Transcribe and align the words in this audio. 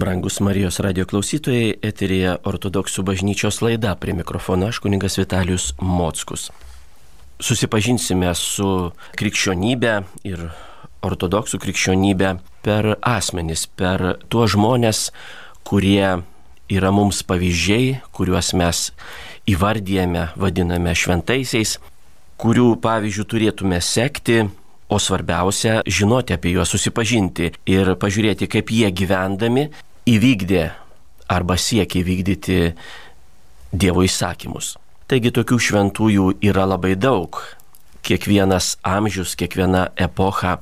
Brangus 0.00 0.38
Marijos 0.40 0.78
radio 0.80 1.04
klausytojai, 1.04 1.74
eterėje 1.84 2.38
ortodoksų 2.48 3.02
bažnyčios 3.04 3.58
laida 3.60 3.90
prie 4.00 4.14
mikrofono 4.16 4.70
aš 4.70 4.78
kuningas 4.80 5.18
Vitalius 5.20 5.74
Mockus. 5.76 6.46
Susipažinsime 7.36 8.30
su 8.38 8.68
krikščionybė 9.20 9.92
ir 10.30 10.46
ortodoksų 11.04 11.60
krikščionybė 11.60 12.30
per 12.64 12.94
asmenis, 13.04 13.66
per 13.68 14.22
tuos 14.32 14.54
žmonės, 14.54 15.02
kurie 15.68 16.22
yra 16.72 16.94
mums 16.96 17.20
pavyzdžiai, 17.28 17.98
kuriuos 18.16 18.54
mes 18.56 18.86
įvardyjame, 19.52 20.30
vadiname 20.40 20.96
šventaisiais, 20.96 21.76
kurių 22.40 22.70
pavyzdžių 22.80 23.28
turėtume 23.34 23.84
sekti 23.84 24.46
o 24.90 24.98
svarbiausia 24.98 25.82
žinoti 25.86 26.34
apie 26.34 26.56
juos, 26.56 26.72
susipažinti 26.72 27.52
ir 27.70 27.94
pažiūrėti, 28.00 28.48
kaip 28.50 28.72
jie 28.74 28.90
gyvendami 28.90 29.68
įvykdė 30.10 30.64
arba 31.30 31.56
siekia 31.56 32.02
įvykdyti 32.02 32.58
Dievo 33.70 34.02
įsakymus. 34.02 34.74
Taigi 35.10 35.30
tokių 35.34 35.58
šventųjų 35.62 36.26
yra 36.42 36.64
labai 36.66 36.96
daug. 36.98 37.38
Kiekvienas 38.02 38.76
amžius, 38.86 39.36
kiekviena 39.38 39.90
epocha 39.94 40.56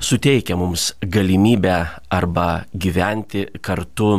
suteikia 0.00 0.56
mums 0.60 0.90
galimybę 1.00 1.76
arba 2.12 2.64
gyventi 2.72 3.46
kartu 3.60 4.10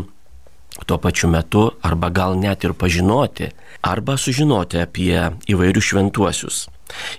tuo 0.86 0.98
pačiu 0.98 1.30
metu, 1.30 1.68
arba 1.84 2.10
gal 2.10 2.38
net 2.40 2.64
ir 2.64 2.74
pažinoti, 2.74 3.52
arba 3.86 4.18
sužinoti 4.18 4.80
apie 4.82 5.18
įvairius 5.52 5.92
šventuosius. 5.92 6.64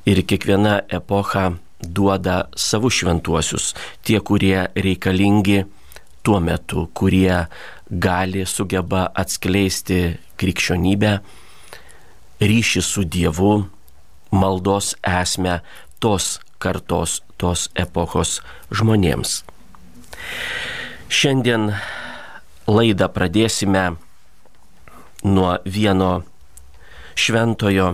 Ir 0.09 0.23
kiekviena 0.27 0.81
epocha 0.91 1.53
duoda 1.83 2.49
savus 2.57 2.99
šventuosius, 3.03 3.73
tie, 4.03 4.19
kurie 4.21 4.69
reikalingi 4.75 5.63
tuo 6.23 6.41
metu, 6.41 6.89
kurie 6.95 7.47
gali, 7.91 8.47
sugeba 8.47 9.09
atskleisti 9.15 10.01
krikščionybę, 10.41 11.17
ryšį 12.43 12.83
su 12.83 13.05
Dievu, 13.05 13.55
maldos 14.33 14.95
esmę 15.07 15.61
tos 16.03 16.39
kartos, 16.63 17.21
tos 17.39 17.69
epochos 17.79 18.41
žmonėms. 18.75 19.43
Šiandien 21.13 21.73
laidą 22.71 23.11
pradėsime 23.13 23.85
nuo 25.27 25.53
vieno 25.67 26.13
šventojo, 27.19 27.93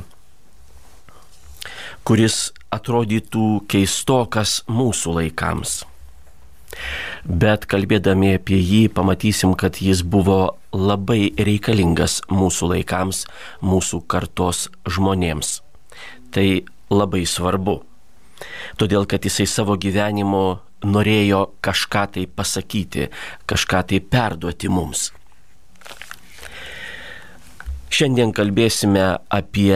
kuris 2.07 2.39
atrodytų 2.73 3.49
keistokas 3.69 4.63
mūsų 4.69 5.19
laikams. 5.19 5.81
Bet 7.25 7.67
kalbėdami 7.69 8.35
apie 8.39 8.59
jį 8.61 8.83
pamatysim, 8.95 9.55
kad 9.59 9.81
jis 9.83 10.03
buvo 10.05 10.59
labai 10.73 11.33
reikalingas 11.35 12.21
mūsų 12.31 12.73
laikams, 12.75 13.25
mūsų 13.65 14.03
kartos 14.07 14.69
žmonėms. 14.89 15.59
Tai 16.33 16.49
labai 16.93 17.25
svarbu. 17.27 17.81
Todėl, 18.79 19.07
kad 19.11 19.25
jisai 19.27 19.49
savo 19.51 19.77
gyvenimu 19.81 20.59
norėjo 20.87 21.49
kažką 21.65 22.05
tai 22.15 22.27
pasakyti, 22.31 23.09
kažką 23.51 23.83
tai 23.91 24.01
perduoti 24.01 24.71
mums. 24.71 25.09
Šiandien 27.89 28.35
kalbėsime 28.37 29.17
apie 29.33 29.75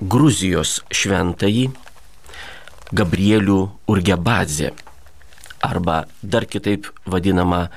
Gruzijos 0.00 0.78
šventąjį 0.94 1.66
Gabrielių 2.96 3.58
Urgebadzė 3.90 4.70
arba 5.60 6.06
dar 6.22 6.44
kitaip 6.48 6.86
vadinama 7.06 7.68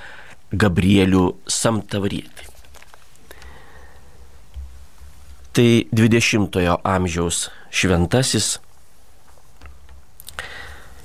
Gabrielių 0.54 1.36
Samtavrietį. 1.50 2.50
Tai 5.54 5.86
20-ojo 5.94 6.80
amžiaus 6.82 7.50
šventasis. 7.70 8.60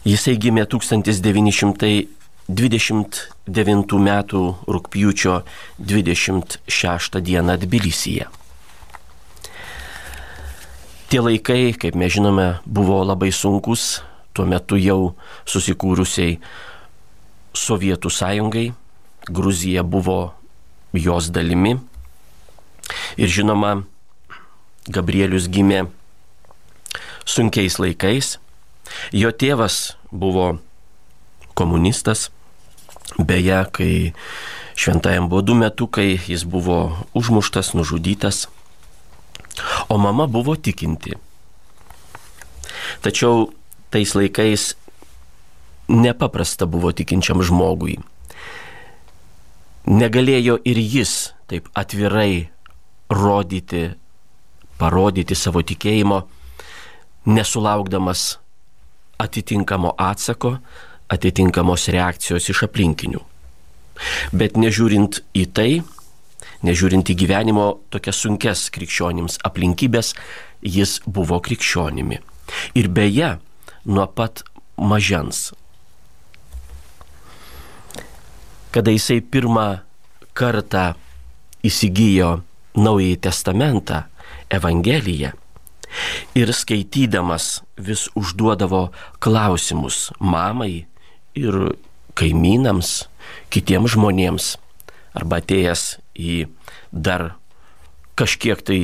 Jisai 0.08 0.38
gimė 0.40 0.64
1929 0.64 2.08
m. 3.98 4.10
rūpjūčio 4.72 5.34
26 5.92 7.20
d. 7.20 7.42
Tbilisyje. 7.64 8.24
Tie 11.08 11.20
laikai, 11.24 11.72
kaip 11.72 11.94
mes 11.96 12.12
žinome, 12.12 12.60
buvo 12.64 13.04
labai 13.04 13.32
sunkus, 13.32 14.02
tuo 14.38 14.46
metu 14.46 14.78
jau 14.78 15.14
susikūrusiai 15.50 16.38
Sovietų 17.58 18.10
sąjungai, 18.12 18.68
Gruzija 19.34 19.82
buvo 19.82 20.34
jos 20.94 21.32
dalimi. 21.34 21.74
Ir 23.18 23.28
žinoma, 23.28 23.82
Gabrielius 24.86 25.48
gimė 25.50 25.88
sunkiais 27.26 27.80
laikais. 27.82 28.36
Jo 29.12 29.34
tėvas 29.34 29.98
buvo 30.12 30.60
komunistas. 31.58 32.28
Beje, 33.18 33.58
kai 33.74 33.92
šventajam 34.78 35.26
buvo 35.32 35.42
du 35.42 35.58
metukai, 35.58 36.20
jis 36.30 36.46
buvo 36.46 36.94
užmuštas, 37.18 37.74
nužudytas 37.74 38.46
o 39.88 39.98
mama 39.98 40.28
buvo 40.30 40.54
tikinti. 40.56 41.16
Tačiau 43.02 43.48
tais 43.90 44.14
laikais 44.14 44.74
nepaprasta 45.88 46.66
buvo 46.66 46.92
tikinčiam 46.92 47.42
žmogui. 47.42 47.98
Negalėjo 49.88 50.58
ir 50.68 50.80
jis 50.82 51.32
taip 51.48 51.70
atvirai 51.78 52.50
rodyti, 53.08 53.88
parodyti 54.76 55.36
savo 55.38 55.62
tikėjimo, 55.64 56.20
nesulaukdamas 57.28 58.36
atitinkamo 59.18 59.94
atsako, 59.98 60.58
atitinkamos 61.08 61.88
reakcijos 61.92 62.50
iš 62.52 62.66
aplinkinių. 62.68 63.22
Bet 64.36 64.60
nežiūrint 64.60 65.22
į 65.34 65.44
tai, 65.56 65.70
nežiūrint 66.62 67.08
į 67.08 67.16
gyvenimo 67.24 67.66
tokias 67.90 68.20
sunkes 68.22 68.68
krikščionims 68.74 69.40
aplinkybės, 69.48 70.12
jis 70.62 70.98
buvo 71.06 71.40
krikščionimi. 71.42 72.20
Ir 72.78 72.88
beje, 72.92 73.36
nuo 73.88 74.06
pat 74.06 74.44
mažens. 74.76 75.50
Kada 78.70 78.92
jisai 78.92 79.22
pirmą 79.24 79.80
kartą 80.36 80.92
įsigijo 81.64 82.42
Naująjį 82.78 83.16
Testamentą, 83.24 84.04
Evangeliją, 84.54 85.32
ir 86.38 86.52
skaitydamas 86.54 87.62
vis 87.80 88.06
užduodavo 88.18 88.88
klausimus 89.24 90.10
mamai 90.20 90.86
ir 91.38 91.56
kaimynams, 92.18 93.08
kitiems 93.52 93.94
žmonėms, 93.94 94.52
arba 95.16 95.40
atėjęs 95.42 95.98
į 96.18 96.46
dar 96.92 97.32
kažkiek 98.18 98.62
tai 98.62 98.80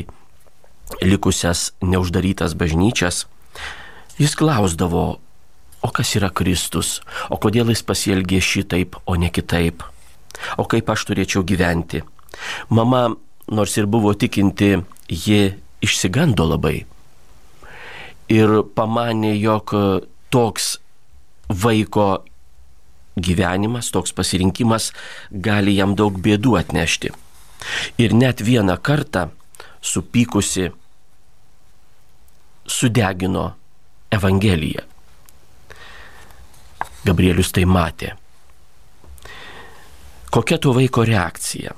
likusias 1.03 1.73
neuždarytas 1.83 2.55
bažnyčias, 2.59 3.25
jis 4.21 4.37
klausdavo, 4.39 5.05
o 5.85 5.91
kas 5.93 6.15
yra 6.19 6.31
Kristus, 6.31 7.01
o 7.31 7.39
kodėl 7.41 7.73
jis 7.73 7.85
pasielgė 7.87 8.41
šitaip, 8.41 8.97
o 9.07 9.19
ne 9.21 9.31
kitaip, 9.35 9.85
o 10.59 10.65
kaip 10.71 10.89
aš 10.91 11.07
turėčiau 11.11 11.45
gyventi. 11.47 12.03
Mama, 12.69 13.11
nors 13.53 13.77
ir 13.79 13.87
buvo 13.91 14.15
tikinti, 14.17 14.77
ji 15.09 15.55
išsigando 15.85 16.49
labai 16.49 16.85
ir 18.33 18.63
pamanė, 18.77 19.35
jog 19.37 19.75
toks 20.33 20.79
vaiko 21.49 22.25
gyvenimas, 23.15 23.91
toks 23.95 24.15
pasirinkimas 24.17 24.93
gali 25.31 25.77
jam 25.77 25.95
daug 25.95 26.17
bėdų 26.19 26.57
atnešti. 26.59 27.13
Ir 27.99 28.15
net 28.17 28.43
vieną 28.45 28.77
kartą 28.83 29.29
supykusi 29.85 30.71
sudegino 32.67 33.55
Evangeliją. 34.15 34.85
Gabrielius 37.05 37.53
tai 37.53 37.67
matė. 37.69 38.15
Kokia 40.35 40.59
to 40.59 40.73
vaiko 40.75 41.05
reakcija? 41.07 41.75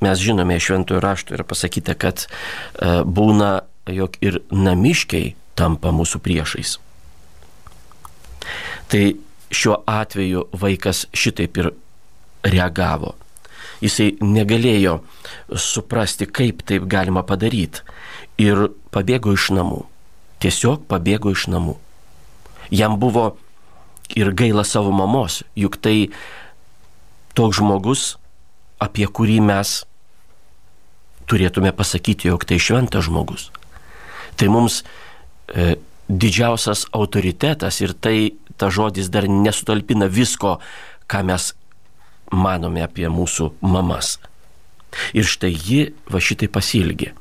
Mes 0.00 0.20
žinome, 0.20 0.56
šventojo 0.60 1.00
rašto 1.04 1.36
yra 1.36 1.44
pasakyta, 1.44 1.94
kad 1.94 2.24
e, 2.24 2.28
būna, 3.04 3.50
jog 3.92 4.16
ir 4.24 4.40
namiškiai 4.50 5.34
tampa 5.58 5.92
mūsų 5.94 6.20
priešais. 6.24 6.76
Tai 8.90 9.02
šiuo 9.52 9.80
atveju 9.86 10.46
vaikas 10.60 11.04
šitaip 11.14 11.60
ir 11.60 11.72
reagavo 12.48 13.14
jisai 13.80 14.14
negalėjo 14.20 14.98
suprasti, 15.56 16.28
kaip 16.28 16.64
taip 16.68 16.86
galima 16.90 17.24
padaryti. 17.26 17.84
Ir 18.40 18.68
pabėgo 18.94 19.34
iš 19.36 19.50
namų. 19.56 19.84
Tiesiog 20.40 20.86
pabėgo 20.88 21.32
iš 21.34 21.48
namų. 21.52 21.76
Jam 22.70 22.96
buvo 23.00 23.34
ir 24.16 24.32
gaila 24.34 24.64
savo 24.64 24.92
mamos, 24.94 25.42
juk 25.58 25.76
tai 25.82 26.10
toks 27.34 27.60
žmogus, 27.60 28.16
apie 28.80 29.06
kurį 29.06 29.38
mes 29.44 29.82
turėtume 31.30 31.70
pasakyti, 31.76 32.30
jog 32.30 32.46
tai 32.48 32.58
šventas 32.58 33.06
žmogus. 33.06 33.50
Tai 34.40 34.48
mums 34.50 34.80
e, 35.54 35.76
didžiausias 36.08 36.88
autoritetas 36.96 37.80
ir 37.84 37.94
tai 37.94 38.32
ta 38.58 38.70
žodis 38.72 39.10
dar 39.12 39.28
nesutalpina 39.30 40.08
visko, 40.10 40.58
ką 41.06 41.22
mes 41.26 41.52
manome 42.30 42.82
apie 42.82 43.08
mūsų 43.10 43.52
mamas. 43.62 44.18
Ir 45.14 45.26
štai 45.26 45.52
ji 45.54 45.82
va 46.10 46.18
šitai 46.22 46.50
pasilgė. 46.50 47.12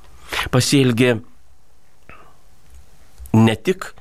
Pasilgė 0.53 1.19
ne 3.33 3.55
tik 3.55 3.93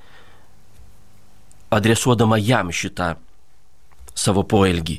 adresuodama 1.70 2.38
jam 2.40 2.72
šitą 2.72 3.14
savo 4.18 4.42
poelgį, 4.48 4.98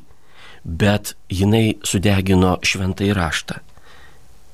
bet 0.63 1.15
jinai 1.31 1.79
sudegino 1.87 2.57
šventąjį 2.63 3.15
raštą. 3.17 3.59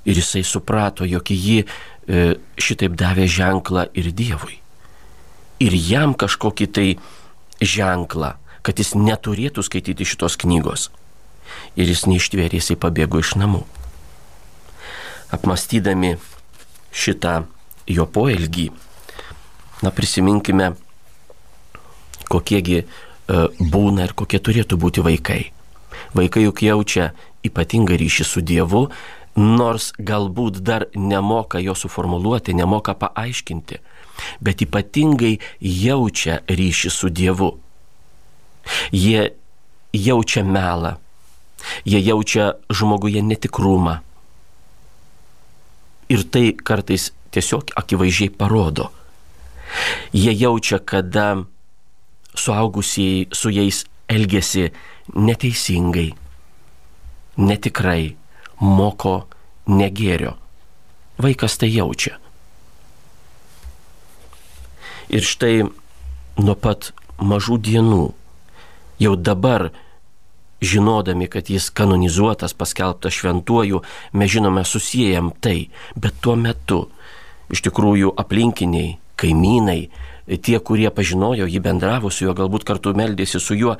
Ir 0.05 0.21
jisai 0.21 0.43
suprato, 0.45 1.05
jog 1.05 1.29
ji 1.33 1.63
e, 1.63 2.35
šitaip 2.61 2.93
davė 2.97 3.25
ženklą 3.29 3.87
ir 3.97 4.11
Dievui. 4.13 4.59
Ir 5.65 5.73
jam 5.73 6.13
kažkokį 6.13 6.67
tai 6.75 6.87
ženklą, 7.61 8.35
kad 8.61 8.79
jis 8.79 8.93
neturėtų 8.97 9.63
skaityti 9.65 10.05
šitos 10.05 10.37
knygos. 10.41 10.89
Ir 11.77 11.89
jis 11.89 12.05
neištvėrė, 12.09 12.59
jisai 12.59 12.77
pabėgo 12.77 13.21
iš 13.21 13.35
namų. 13.39 13.63
Apmastydami 15.33 16.15
šitą 16.95 17.43
jo 17.89 18.05
poelgį, 18.05 18.69
na 19.83 19.91
prisiminkime, 19.91 20.73
kokiegi 22.29 22.77
e, 22.81 22.85
būna 23.59 24.07
ir 24.07 24.15
kokie 24.17 24.39
turėtų 24.39 24.79
būti 24.79 25.03
vaikai. 25.05 25.41
Vaikai 26.15 26.45
juk 26.45 26.63
jaučia 26.63 27.11
ypatingą 27.45 27.97
ryšį 27.99 28.25
su 28.27 28.41
Dievu, 28.41 28.87
nors 29.35 29.91
galbūt 29.99 30.61
dar 30.63 30.87
nemoka 30.95 31.59
jo 31.59 31.75
suformuluoti, 31.75 32.55
nemoka 32.55 32.95
paaiškinti, 32.95 33.79
bet 34.41 34.63
ypatingai 34.63 35.37
jaučia 35.59 36.41
ryšį 36.47 36.91
su 36.91 37.11
Dievu. 37.11 37.51
Jie 38.95 39.33
jaučia 39.93 40.43
melą, 40.43 40.95
jie 41.85 41.99
jaučia 42.01 42.55
žmoguje 42.69 43.21
netikrumą. 43.21 43.99
Ir 46.09 46.21
tai 46.29 46.53
kartais 46.53 47.11
tiesiog 47.33 47.73
akivaizdžiai 47.75 48.29
parodo. 48.29 48.91
Jie 50.13 50.33
jaučia, 50.33 50.79
kada 50.79 51.45
suaugusiai 52.35 53.27
su 53.31 53.49
jais 53.49 53.83
elgesi 54.09 54.69
neteisingai, 55.15 56.09
netikrai, 57.37 58.15
moko 58.61 59.15
negėrio. 59.67 60.35
Vaikas 61.21 61.57
tai 61.59 61.71
jaučia. 61.71 62.17
Ir 65.09 65.23
štai 65.23 65.63
nuo 66.41 66.55
pat 66.59 66.91
mažų 67.21 67.59
dienų, 67.63 68.03
jau 68.99 69.15
dabar 69.15 69.69
žinodami, 70.65 71.27
kad 71.31 71.49
jis 71.49 71.69
kanonizuotas, 71.69 72.55
paskelbtas 72.57 73.13
šventuoju, 73.13 73.81
mes 74.13 74.31
žinome 74.31 74.65
susijęjam 74.65 75.31
tai, 75.39 75.69
bet 75.95 76.17
tuo 76.21 76.35
metu 76.35 76.87
iš 77.53 77.61
tikrųjų 77.67 78.15
aplinkiniai, 78.17 78.95
kaimynai, 79.19 79.89
tie, 80.41 80.57
kurie 80.59 80.89
pažinojo, 80.93 81.47
jį 81.49 81.61
bendravo 81.63 82.11
su 82.11 82.25
juo, 82.25 82.35
galbūt 82.37 82.65
kartu 82.67 82.95
meldėsi 82.97 83.41
su 83.41 83.57
juo, 83.57 83.75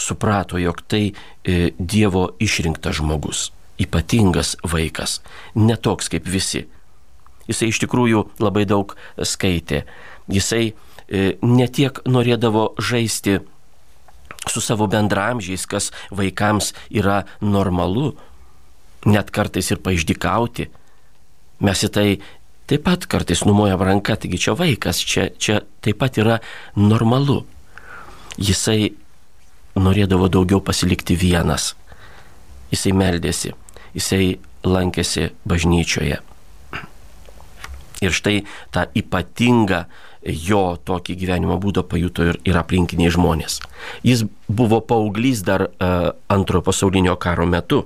suprato, 0.00 0.58
jog 0.58 0.80
tai 0.88 1.10
e, 1.10 1.72
Dievo 1.78 2.30
išrinktas 2.40 3.00
žmogus, 3.00 3.50
ypatingas 3.80 4.56
vaikas, 4.64 5.20
netoks 5.54 6.08
kaip 6.12 6.28
visi. 6.28 6.64
Jisai 7.50 7.70
iš 7.72 7.80
tikrųjų 7.82 8.24
labai 8.40 8.64
daug 8.68 8.94
skaitė. 9.26 9.84
Jisai 10.30 10.70
e, 10.70 11.36
netiek 11.42 12.00
norėdavo 12.06 12.70
žaisti 12.78 13.40
su 14.48 14.62
savo 14.64 14.86
bendramžiais, 14.90 15.66
kas 15.68 15.90
vaikams 16.14 16.72
yra 16.88 17.24
normalu, 17.42 18.14
net 19.04 19.32
kartais 19.34 19.70
ir 19.72 19.82
paaišdikauti. 19.84 20.70
Mes 21.60 21.84
į 21.84 21.90
tai 21.92 22.08
taip 22.70 22.84
pat 22.86 23.06
kartais 23.10 23.42
numojam 23.42 23.82
ranką, 23.82 24.14
taigi 24.22 24.38
čia 24.38 24.54
vaikas, 24.54 25.02
čia, 25.02 25.28
čia 25.34 25.60
taip 25.82 25.98
pat 25.98 26.20
yra 26.22 26.38
normalu. 26.78 27.42
Jisai 28.38 28.92
norėdavo 29.74 30.30
daugiau 30.30 30.62
pasilikti 30.62 31.16
vienas. 31.18 31.74
Jisai 32.70 32.94
meldėsi, 32.94 33.56
jisai 33.96 34.38
lankėsi 34.62 35.32
bažnyčioje. 35.50 36.20
Ir 38.00 38.14
štai 38.16 38.44
tą 38.72 38.86
ypatingą 38.96 39.84
jo 40.22 40.62
tokį 40.86 41.16
gyvenimo 41.20 41.58
būdą 41.60 41.82
pajuto 41.90 42.30
ir, 42.30 42.38
ir 42.46 42.56
aplinkiniai 42.60 43.10
žmonės. 43.12 43.58
Jis 44.06 44.24
buvo 44.48 44.78
paauglys 44.84 45.42
dar 45.44 45.66
uh, 45.66 46.12
antrojo 46.30 46.68
pasaulinio 46.70 47.18
karo 47.20 47.48
metu. 47.50 47.82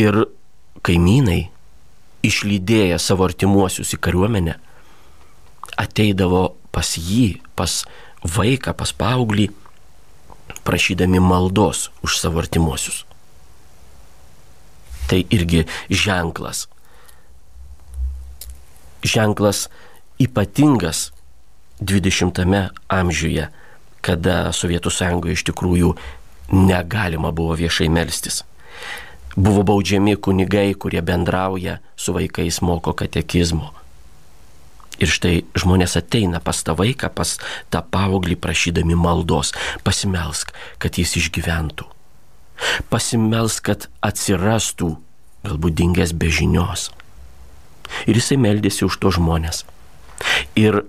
Ir 0.00 0.24
kaimynai 0.82 1.51
išlydėję 2.22 2.98
savo 3.02 3.26
artimuosius 3.26 3.94
į 3.96 4.00
kariuomenę, 4.02 4.56
ateidavo 5.80 6.54
pas 6.74 6.94
jį, 6.96 7.40
pas 7.58 7.82
vaiką, 8.22 8.74
pas 8.78 8.92
paauglį, 8.94 9.50
prašydami 10.62 11.20
maldos 11.20 11.90
už 12.02 12.18
savo 12.20 12.42
artimuosius. 12.42 13.04
Tai 15.10 15.18
irgi 15.34 15.66
ženklas. 15.90 16.68
Ženklas 19.02 19.66
ypatingas 20.22 21.10
20-ame 21.82 22.68
amžiuje, 22.86 23.48
kada 24.02 24.52
Sovietų 24.54 24.92
sąjungoje 24.94 25.34
iš 25.34 25.44
tikrųjų 25.50 25.90
negalima 26.54 27.32
buvo 27.34 27.56
viešai 27.58 27.88
melstis. 27.90 28.42
Buvo 29.36 29.62
baudžiami 29.64 30.16
kunigai, 30.16 30.74
kurie 30.74 31.00
bendrauja 31.02 31.78
su 31.96 32.12
vaikais, 32.12 32.60
moko 32.60 32.92
katekizmo. 32.92 33.72
Ir 35.00 35.08
štai 35.08 35.40
žmonės 35.56 35.96
ateina 35.96 36.38
pas 36.44 36.60
tą 36.60 36.76
vaiką, 36.76 37.08
pas 37.16 37.38
tą 37.72 37.80
paauglį 37.80 38.36
prašydami 38.36 38.94
maldos. 38.98 39.54
Pasimelsk, 39.84 40.52
kad 40.78 41.00
jis 41.00 41.16
išgyventų. 41.16 41.88
Pasimelsk, 42.92 43.64
kad 43.72 43.88
atsirastų 44.04 44.92
galbūt 45.48 45.80
dingęs 45.80 46.12
be 46.12 46.28
žinios. 46.28 46.90
Ir 48.04 48.20
jisai 48.20 48.36
meldėsi 48.36 48.84
už 48.84 49.00
to 49.00 49.10
žmonės. 49.16 49.64
Ir 50.60 50.84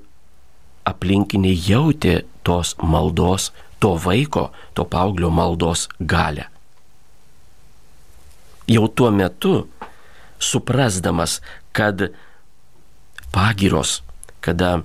aplinkiniai 0.83 1.55
jautė 1.55 2.25
tos 2.43 2.75
maldos, 2.83 3.53
to 3.79 3.95
vaiko, 3.95 4.51
to 4.75 4.83
paauglio 4.83 5.31
maldos 5.31 5.87
galę 5.99 6.51
jau 8.67 8.87
tuo 8.87 9.11
metu 9.11 9.67
suprasdamas, 10.39 11.41
kad 11.71 12.09
pagiros, 13.33 14.01
kada 14.43 14.81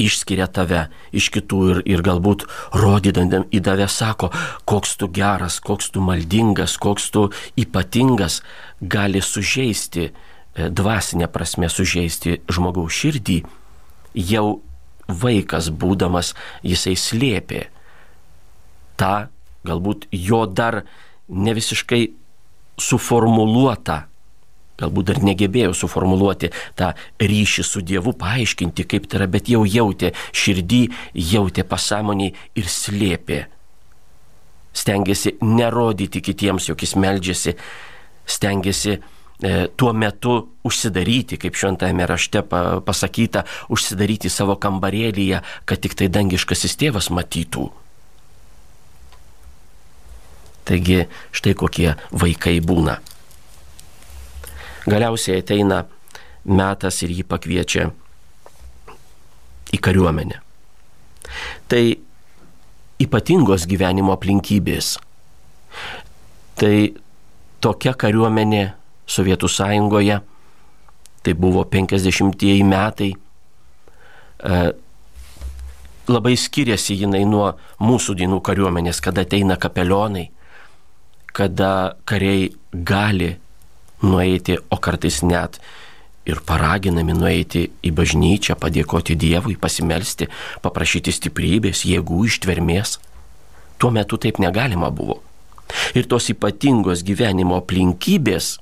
išskiria 0.00 0.46
tave 0.48 0.86
iš 1.16 1.28
kitų 1.34 1.60
ir, 1.72 1.80
ir 1.84 2.02
galbūt 2.04 2.46
rodydami 2.76 3.42
į 3.52 3.60
tave 3.66 3.88
sako, 3.90 4.30
koks 4.68 4.96
tu 5.00 5.10
geras, 5.12 5.58
koks 5.60 5.90
tu 5.94 6.02
maldingas, 6.04 6.78
koks 6.80 7.10
tu 7.12 7.28
ypatingas, 7.60 8.40
gali 8.80 9.20
sužeisti, 9.24 10.10
e, 10.10 10.70
dvasinė 10.70 11.28
prasme 11.32 11.68
sužeisti 11.68 12.40
žmogaus 12.48 12.96
širdį, 12.96 13.42
jau 14.14 14.60
vaikas 15.10 15.70
būdamas 15.74 16.34
jisai 16.62 16.96
slėpė 16.96 17.66
tą, 19.00 19.28
galbūt 19.66 20.06
jo 20.14 20.44
dar 20.46 20.84
ne 21.28 21.54
visiškai 21.56 22.02
suformuluotą, 22.78 24.02
galbūt 24.80 25.10
dar 25.10 25.20
negebėjo 25.24 25.74
suformuluoti 25.76 26.50
tą 26.78 26.92
ryšį 27.20 27.64
su 27.66 27.82
Dievu, 27.84 28.14
paaiškinti, 28.16 28.86
kaip 28.88 29.08
tai 29.10 29.20
yra, 29.20 29.30
bet 29.30 29.50
jau 29.52 29.64
jautė 29.68 30.12
širdį, 30.32 30.82
jautė 31.32 31.66
pasąmonį 31.68 32.32
ir 32.60 32.70
slėpė. 32.70 33.40
Stengiasi 34.76 35.34
nerodyti 35.42 36.22
kitiems, 36.22 36.68
jog 36.70 36.82
jis 36.84 36.94
meldžiasi, 36.94 37.56
stengiasi 38.30 38.94
e, 38.94 39.00
tuo 39.76 39.90
metu 39.92 40.36
užsidaryti, 40.64 41.40
kaip 41.42 41.58
šventajame 41.58 42.06
rašte 42.06 42.44
pasakyta, 42.86 43.44
užsidaryti 43.74 44.30
savo 44.30 44.54
kambarėlyje, 44.62 45.42
kad 45.66 45.82
tik 45.82 45.98
tai 45.98 46.08
dangiškasis 46.12 46.78
tėvas 46.78 47.10
matytų. 47.10 47.66
Taigi 50.70 51.00
štai 51.34 51.56
kokie 51.58 51.96
vaikai 52.14 52.60
būna. 52.62 53.00
Galiausiai 54.86 55.42
ateina 55.42 55.82
metas 56.46 57.02
ir 57.02 57.10
jį 57.10 57.24
pakviečia 57.26 57.88
į 59.74 59.80
kariuomenę. 59.82 60.38
Tai 61.70 61.82
ypatingos 63.02 63.66
gyvenimo 63.70 64.14
aplinkybės. 64.14 64.94
Tai 66.60 66.74
tokia 67.64 67.94
kariuomenė 67.98 68.64
Sovietų 69.10 69.48
sąjungoje, 69.50 70.20
tai 71.26 71.32
buvo 71.34 71.64
50-ieji 71.66 72.62
metai, 72.62 73.10
e, 73.10 74.58
labai 76.06 76.36
skiriasi 76.38 76.94
jinai 77.00 77.24
nuo 77.26 77.48
mūsų 77.82 78.14
dienų 78.20 78.38
kariuomenės, 78.46 79.00
kada 79.02 79.24
ateina 79.26 79.58
kapelionai, 79.58 80.28
kada 81.32 81.96
kariai 82.08 82.50
gali 82.72 83.34
nueiti, 84.02 84.58
o 84.70 84.76
kartais 84.76 85.20
net 85.22 85.60
ir 86.28 86.40
paraginami 86.46 87.14
nueiti 87.16 87.64
į 87.82 87.92
bažnyčią, 87.96 88.56
padėkoti 88.60 89.16
Dievui, 89.18 89.56
pasimelsti, 89.60 90.28
paprašyti 90.64 91.12
stiprybės, 91.14 91.84
jėgų, 91.88 92.24
ištvermės. 92.28 92.98
Tuo 93.80 93.90
metu 93.94 94.18
taip 94.20 94.38
negalima 94.42 94.90
buvo. 94.92 95.20
Ir 95.94 96.06
tos 96.10 96.28
ypatingos 96.32 97.04
gyvenimo 97.06 97.56
aplinkybės, 97.60 98.58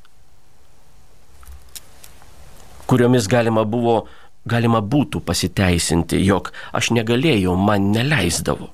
kuriomis 2.88 3.28
galima 3.28 3.64
buvo, 3.68 4.02
galima 4.48 4.80
būtų 4.80 5.20
pasiteisinti, 5.24 6.20
jog 6.24 6.52
aš 6.72 6.92
negalėjau, 6.96 7.56
man 7.56 7.90
neleisdavo, 7.92 8.70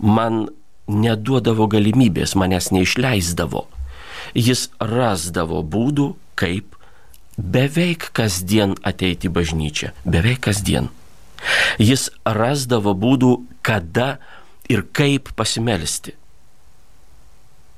man 0.00 0.46
neduodavo 0.90 1.68
galimybės, 1.70 2.34
manęs 2.38 2.70
neišleisdavo. 2.74 3.66
Jis 4.36 4.68
rasdavo 4.78 5.62
būdų, 5.66 6.12
kaip 6.38 6.76
beveik 7.38 8.10
kasdien 8.16 8.76
ateiti 8.86 9.30
į 9.30 9.34
bažnyčią, 9.38 9.92
beveik 10.04 10.42
kasdien. 10.48 10.90
Jis 11.80 12.10
rasdavo 12.24 12.92
būdų, 12.94 13.32
kada 13.64 14.18
ir 14.68 14.84
kaip 14.92 15.32
pasimelsti. 15.36 16.14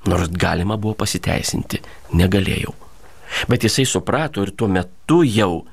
Nors 0.09 0.27
galima 0.35 0.75
buvo 0.75 0.97
pasiteisinti, 0.99 1.79
negalėjau. 2.19 2.73
Bet 3.47 3.63
jisai 3.63 3.85
suprato 3.87 4.43
ir 4.43 4.51
tuo 4.51 4.67
metu 4.67 5.21
jau 5.23 5.63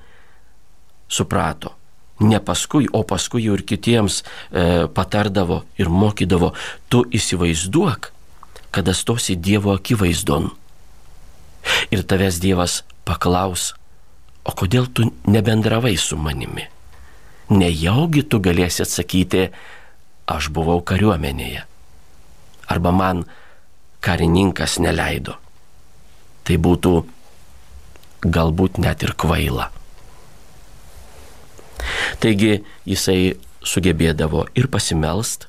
suprato. 1.11 1.75
Ne 2.21 2.41
paskui, 2.45 2.89
o 2.93 3.00
paskui 3.09 3.47
jau 3.47 3.57
ir 3.57 3.65
kitiems 3.65 4.21
e, 4.21 4.87
patardavo 4.93 5.62
ir 5.81 5.89
mokydavo, 5.89 6.53
tu 6.93 7.03
įsivaizduok, 7.17 8.11
kada 8.71 8.95
stosi 8.95 9.39
Dievo 9.41 9.73
akivaizdon. 9.73 10.50
Ir 11.91 12.05
tavęs 12.05 12.41
Dievas 12.41 12.83
paklaus, 13.09 13.73
o 14.45 14.53
kodėl 14.53 14.91
tu 14.93 15.09
nebendravai 15.29 15.97
su 15.97 16.21
manimi? 16.21 16.69
Nejaugi 17.50 18.23
tu 18.31 18.39
galėsi 18.39 18.85
atsakyti, 18.85 19.49
aš 20.31 20.53
buvau 20.55 20.85
kariuomenėje. 20.87 21.65
Arba 22.71 22.93
man 22.95 23.25
karininkas 24.05 24.79
neleido. 24.79 25.35
Tai 26.47 26.57
būtų 26.57 26.95
galbūt 28.29 28.79
net 28.79 29.03
ir 29.03 29.17
kvaila. 29.19 29.71
Taigi 32.22 32.60
jisai 32.88 33.37
sugebėdavo 33.66 34.46
ir 34.58 34.68
pasimelst, 34.72 35.46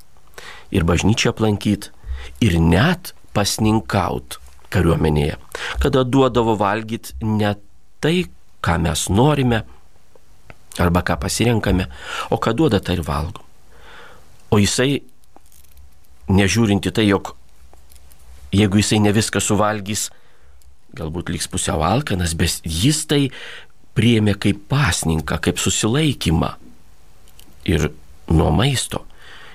ir 0.71 0.85
bažnyčią 0.88 1.31
aplankyti, 1.33 1.91
ir 2.43 2.57
net 2.61 3.13
pasninkaut 3.35 4.38
kariuomenėje, 4.71 5.38
kada 5.83 6.03
duodavo 6.07 6.55
valgyti 6.59 7.15
ne 7.25 7.55
tai, 8.03 8.25
ką 8.61 8.77
mes 8.83 9.07
norime 9.09 9.63
arba 10.79 11.03
ką 11.03 11.17
pasirenkame, 11.19 11.88
o 12.31 12.39
ką 12.39 12.53
duoda, 12.55 12.79
tai 12.79 12.95
ir 13.00 13.05
valgom. 13.07 13.43
O 14.51 14.59
jisai, 14.59 15.01
nežiūrinti 16.31 16.91
tai, 16.95 17.07
jog 17.09 17.33
jeigu 18.55 18.79
jisai 18.79 19.01
ne 19.03 19.11
viską 19.15 19.41
suvalgys, 19.43 20.09
galbūt 20.95 21.31
liks 21.31 21.47
pusiau 21.51 21.83
alkanas, 21.88 22.35
bet 22.35 22.59
jis 22.67 23.05
tai 23.07 23.21
priėmė 23.98 24.36
kaip 24.39 24.65
pasninką, 24.71 25.39
kaip 25.43 25.60
susilaikymą 25.60 26.51
ir 27.69 27.91
nuo 28.31 28.51
maisto. 28.55 29.05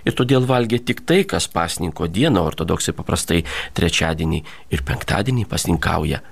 Ir 0.07 0.14
todėl 0.14 0.45
valgė 0.47 0.78
tik 0.87 1.02
tai, 1.02 1.25
kas 1.26 1.49
pasninko 1.50 2.07
dieną, 2.07 2.45
ortodoksai 2.47 2.95
paprastai 2.95 3.40
trečiadienį 3.75 4.43
ir 4.71 4.85
penktadienį 4.87 5.47
pasninkauja 5.50 6.23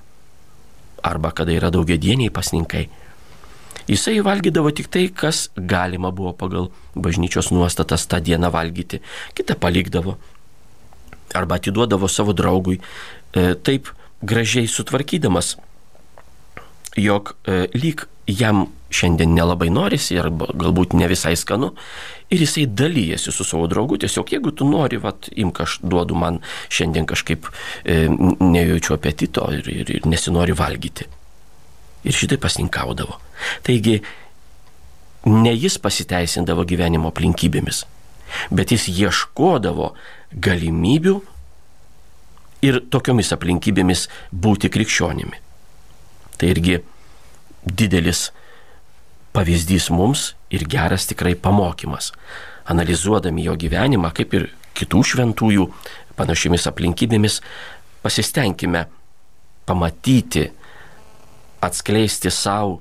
arba 1.05 1.33
kada 1.37 1.53
yra 1.53 1.73
daugiadieniai 1.75 2.33
pasninkai. 2.33 2.87
Jisai 3.85 4.23
valgydavo 4.25 4.71
tik 4.73 4.89
tai, 4.89 5.09
kas 5.13 5.51
galima 5.57 6.09
buvo 6.15 6.33
pagal 6.33 6.71
bažnyčios 6.97 7.51
nuostatas 7.53 8.07
tą 8.09 8.23
dieną 8.25 8.49
valgyti, 8.55 9.03
kitą 9.37 9.59
palikdavo 9.61 10.17
arba 11.35 11.59
atiduodavo 11.59 12.09
savo 12.09 12.33
draugui, 12.33 12.79
e, 13.35 13.55
taip 13.55 13.91
gražiai 14.23 14.71
sutvarkydamas, 14.71 15.57
jog 16.97 17.35
e, 17.47 17.67
lyg 17.75 18.07
jam 18.27 18.67
šiandien 18.95 19.35
nelabai 19.35 19.69
norisi 19.75 20.17
arba 20.21 20.49
galbūt 20.55 20.95
ne 20.97 21.09
visai 21.11 21.35
skanu 21.37 21.73
ir 22.33 22.41
jisai 22.41 22.67
dalyjasi 22.67 23.33
su 23.33 23.45
savo 23.45 23.67
draugu, 23.71 23.99
tiesiog 24.01 24.33
jeigu 24.33 24.53
tu 24.57 24.67
nori, 24.69 24.99
vat, 25.03 25.29
imk 25.37 25.61
aš 25.65 25.79
duodu 25.83 26.17
man 26.19 26.41
šiandien 26.73 27.07
kažkaip 27.11 27.49
e, 27.85 28.07
nejaučiu 28.41 28.97
apetito 28.97 29.47
ir, 29.53 29.69
ir, 29.69 29.93
ir 29.99 30.09
nesinori 30.09 30.57
valgyti. 30.57 31.07
Ir 32.05 32.17
šitai 32.17 32.39
pasninkaudavo. 32.41 33.19
Taigi, 33.65 33.99
ne 35.31 35.55
jis 35.57 35.79
pasiteisindavo 35.81 36.67
gyvenimo 36.69 37.13
aplinkybėmis, 37.13 37.85
bet 38.53 38.75
jis 38.75 38.89
ieškodavo 38.93 39.93
galimybių 40.35 41.15
ir 42.65 42.83
tokiomis 42.93 43.33
aplinkybėmis 43.37 44.09
būti 44.33 44.73
krikščionimi. 44.73 45.44
Tai 46.39 46.51
irgi 46.51 46.81
didelis 47.65 48.29
pavyzdys 49.35 49.91
mums 49.91 50.33
ir 50.55 50.67
geras 50.71 51.09
tikrai 51.11 51.35
pamokymas. 51.35 52.13
Analizuodami 52.71 53.45
jo 53.45 53.57
gyvenimą, 53.61 54.13
kaip 54.15 54.35
ir 54.35 54.49
kitų 54.75 55.03
šventųjų 55.11 55.69
panašiamis 56.19 56.67
aplinkybėmis, 56.71 57.41
pasistengime 58.03 58.87
pamatyti, 59.67 60.49
atskleisti 61.65 62.31
savo, 62.31 62.81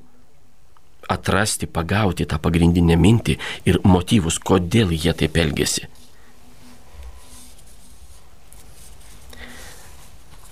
atrasti, 1.08 1.66
pagauti 1.66 2.26
tą 2.28 2.38
pagrindinę 2.40 2.96
mintį 2.96 3.36
ir 3.68 3.80
motyvus, 3.84 4.38
kodėl 4.40 4.94
jie 4.94 5.12
taip 5.16 5.36
elgesi. 5.40 5.88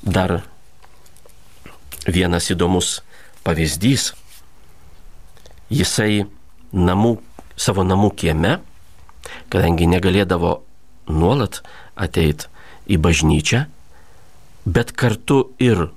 Dar 0.02 0.42
vienas 2.06 2.50
įdomus 2.50 3.00
pavyzdys. 3.46 4.12
Jisai 5.72 6.26
namų, 6.72 7.16
savo 7.56 7.84
namų 7.86 8.12
kieme, 8.18 8.58
kadangi 9.52 9.88
negalėdavo 9.88 10.58
nuolat 11.12 11.62
ateiti 11.96 12.48
į 12.90 12.98
bažnyčią, 13.02 13.64
bet 14.66 14.92
kartu 14.92 15.52
ir 15.62 15.88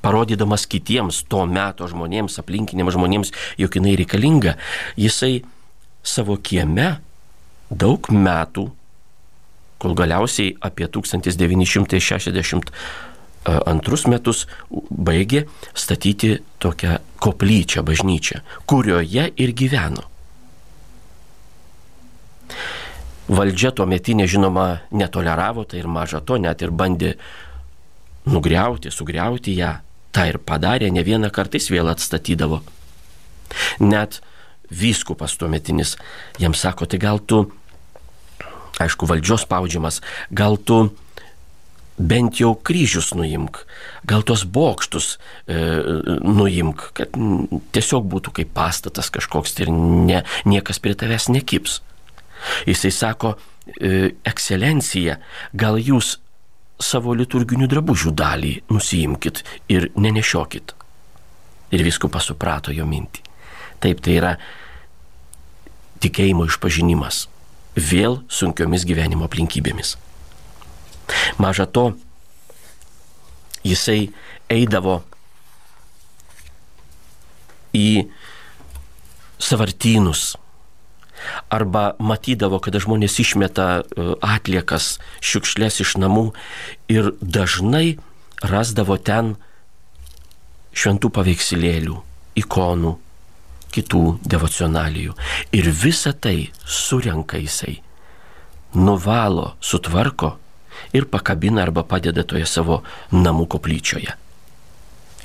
parodydamas 0.00 0.66
kitiems 0.70 1.24
to 1.28 1.44
meto 1.46 1.88
žmonėms, 1.90 2.38
aplinkiniams 2.40 2.96
žmonėms, 2.96 3.32
jog 3.60 3.76
jinai 3.76 3.96
reikalinga, 4.00 4.56
jisai 4.96 5.42
savo 6.02 6.38
kieme 6.40 6.94
daug 7.70 8.08
metų, 8.10 8.70
kol 9.80 9.94
galiausiai 9.96 10.56
apie 10.60 10.88
1960 10.88 12.72
antrus 13.44 14.06
metus 14.10 14.46
baigė 14.90 15.46
statyti 15.74 16.38
tokią 16.60 16.98
koplyčią, 17.20 17.84
bažnyčią, 17.86 18.40
kurioje 18.68 19.30
ir 19.36 19.52
gyveno. 19.56 20.06
Valdžia 23.30 23.70
tuo 23.70 23.86
metinė, 23.86 24.26
žinoma, 24.26 24.82
netoleravo 24.90 25.64
tai 25.64 25.80
ir 25.80 25.86
maža 25.86 26.20
to, 26.20 26.36
net 26.42 26.62
ir 26.62 26.72
bandė 26.74 27.14
nugriauti, 28.26 28.90
sugriauti 28.90 29.54
ją. 29.60 29.76
Ta 30.10 30.26
ir 30.26 30.40
padarė, 30.42 30.90
ne 30.90 31.04
vieną 31.06 31.30
kartą 31.30 31.60
jis 31.60 31.70
vėl 31.70 31.92
atstatydavo. 31.92 32.64
Net 33.78 34.18
vyskupas 34.70 35.36
tuo 35.38 35.46
metinis 35.50 35.94
jam 36.42 36.54
sako, 36.54 36.88
tai 36.90 36.98
gal 36.98 37.22
tu, 37.22 37.44
aišku, 38.82 39.06
valdžios 39.06 39.46
spaudžiamas, 39.46 40.00
gal 40.34 40.58
tu 40.58 40.88
bent 42.00 42.40
jau 42.40 42.54
kryžius 42.56 43.12
nuimk, 43.16 43.60
gal 44.08 44.24
tos 44.26 44.46
bokštus 44.48 45.12
e, 45.46 45.60
nuimk, 46.24 46.86
kad 46.96 47.14
tiesiog 47.76 48.08
būtų 48.10 48.34
kaip 48.40 48.52
pastatas 48.56 49.12
kažkoks 49.12 49.58
ir 49.60 49.70
ne, 49.72 50.24
niekas 50.48 50.80
prie 50.82 50.96
tavęs 50.98 51.28
nekips. 51.32 51.80
Jisai 52.68 52.92
sako, 52.94 53.34
e, 53.76 54.12
ekscelencija, 54.26 55.18
gal 55.52 55.80
jūs 55.80 56.16
savo 56.80 57.12
liturginių 57.14 57.68
drabužių 57.68 58.14
dalį 58.16 58.54
nusiimkit 58.72 59.44
ir 59.68 59.90
nenešiokit. 60.00 60.72
Ir 61.70 61.84
viskupas 61.86 62.30
suprato 62.30 62.72
jo 62.74 62.86
mintį. 62.88 63.22
Taip, 63.80 64.00
tai 64.04 64.16
yra 64.16 64.32
tikėjimo 66.00 66.48
išpažinimas. 66.48 67.28
vėl 67.76 68.20
sunkiomis 68.28 68.84
gyvenimo 68.84 69.28
aplinkybėmis. 69.28 69.94
Maža 71.38 71.66
to, 71.66 71.90
jisai 73.66 74.10
eidavo 74.50 75.00
į 77.76 78.06
savartynus 79.40 80.34
arba 81.52 81.92
matydavo, 82.00 82.60
kada 82.64 82.80
žmonės 82.80 83.18
išmeta 83.20 83.66
e, 83.80 84.06
atliekas, 84.24 84.96
šiukšlės 85.20 85.82
iš 85.84 85.96
namų 86.00 86.30
ir 86.92 87.12
dažnai 87.20 87.98
rasdavo 88.40 88.96
ten 88.96 89.34
šventų 90.72 91.10
paveikslėlių, 91.12 91.98
ikonų, 92.40 92.94
kitų 93.74 94.04
devocionalijų. 94.24 95.16
Ir 95.56 95.70
visą 95.76 96.14
tai 96.16 96.50
surenka 96.64 97.38
jisai, 97.42 97.80
nuvalo, 98.74 99.54
sutvarko 99.60 100.38
ir 100.92 101.06
pakabina 101.10 101.62
arba 101.62 101.84
padeda 101.86 102.24
toje 102.26 102.46
savo 102.46 102.82
namų 103.12 103.46
koplyčioje. 103.54 104.16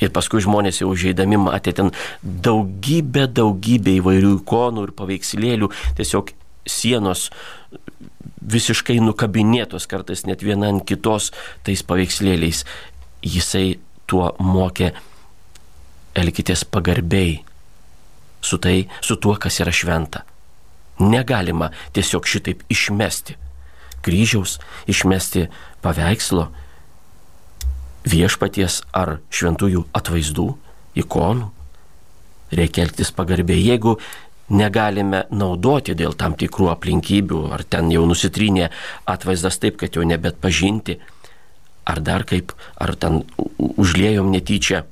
Ir 0.03 0.11
paskui 0.11 0.43
žmonės 0.43 0.81
jau 0.81 0.89
užeidami 0.91 1.39
matė 1.39 1.71
ten 1.77 1.91
daugybę, 2.21 3.29
daugybę 3.31 3.95
įvairių 4.01 4.33
ikonų 4.41 4.89
ir 4.89 4.93
paveikslėlių, 4.97 5.71
tiesiog 5.95 6.33
sienos 6.67 7.29
visiškai 8.45 8.97
nukabinėtos 9.01 9.87
kartais 9.89 10.25
net 10.27 10.43
viena 10.43 10.69
ant 10.73 10.83
kitos 10.85 11.31
tais 11.65 11.83
paveikslėliais. 11.87 12.65
Jisai 13.25 13.79
tuo 14.05 14.33
mokė 14.39 14.91
elkitės 16.15 16.65
pagarbiai 16.67 17.39
su, 18.45 18.59
tai, 18.61 18.85
su 19.01 19.15
tuo, 19.15 19.37
kas 19.41 19.61
yra 19.63 19.73
šventa. 19.73 20.25
Negalima 21.01 21.71
tiesiog 21.95 22.27
šitaip 22.29 22.61
išmesti 22.71 23.39
kryžiaus, 24.05 24.59
išmesti 24.91 25.47
paveikslo, 25.85 26.49
viešpaties 28.05 28.83
ar 28.93 29.17
šventųjų 29.33 29.87
atvaizdų, 29.97 30.47
ikonų. 31.01 31.51
Reikia 32.55 32.85
elgtis 32.85 33.09
pagarbiai. 33.11 33.63
Jeigu 33.65 33.95
negalime 34.53 35.23
naudoti 35.33 35.95
dėl 35.97 36.13
tam 36.13 36.35
tikrų 36.37 36.69
aplinkybių, 36.75 37.41
ar 37.55 37.65
ten 37.65 37.89
jau 37.93 38.05
nusitrynė 38.05 38.69
atvaizdas 39.09 39.57
taip, 39.61 39.79
kad 39.81 39.97
jau 39.97 40.05
nebet 40.05 40.37
pažinti, 40.41 40.99
ar 41.85 42.01
dar 42.01 42.25
kaip, 42.29 42.53
ar 42.77 42.95
ten 42.95 43.23
užliejom 43.57 44.29
netyčia, 44.33 44.85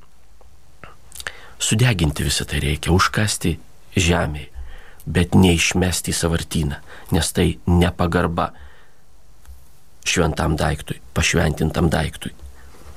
sudeginti 1.61 2.25
visą 2.25 2.47
tai 2.49 2.63
reikia, 2.65 2.93
užkasti 2.93 3.57
žemėje, 3.95 4.49
bet 5.05 5.37
neišmesti 5.37 6.13
į 6.13 6.17
savartyną, 6.17 6.81
nes 7.13 7.31
tai 7.35 7.47
nepagarba 7.69 8.51
šventam 10.05 10.57
daiktui, 10.59 10.99
pašventintam 11.13 11.89
daiktui. 11.91 12.33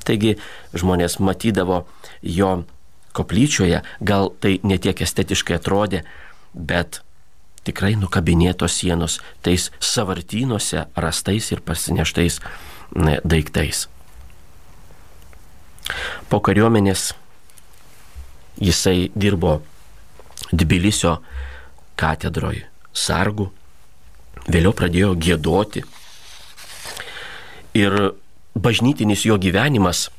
Taigi 0.07 0.37
žmonės 0.77 1.19
matydavo 1.19 1.85
jo 2.23 2.53
koplyčioje, 3.17 3.83
gal 4.01 4.31
tai 4.41 4.59
netiek 4.63 5.01
estetiškai 5.03 5.57
atrodė, 5.59 6.05
bet 6.55 7.01
tikrai 7.67 7.97
nukabinėtos 7.99 8.79
sienos 8.79 9.19
tais 9.43 9.71
savartynuose 9.83 10.87
rastais 10.95 11.51
ir 11.53 11.63
pasineštais 11.67 12.41
daiktais. 13.25 13.87
Po 16.31 16.41
kariuomenės 16.43 17.13
jisai 18.63 19.11
dirbo 19.15 19.61
Tbilisio 20.51 21.17
katedroje 21.99 22.67
sargu, 22.95 23.49
vėliau 24.47 24.75
pradėjo 24.77 25.15
gėdoti. 25.19 25.83
Ir 27.77 27.93
bažnytinis 28.57 29.27
jo 29.29 29.37
gyvenimas 29.41 30.09
e, 30.09 30.11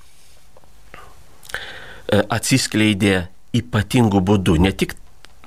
atsiskleidė 2.22 3.28
ypatingų 3.58 4.22
būdų. 4.22 4.58
Ne 4.62 4.72
tik 4.72 4.93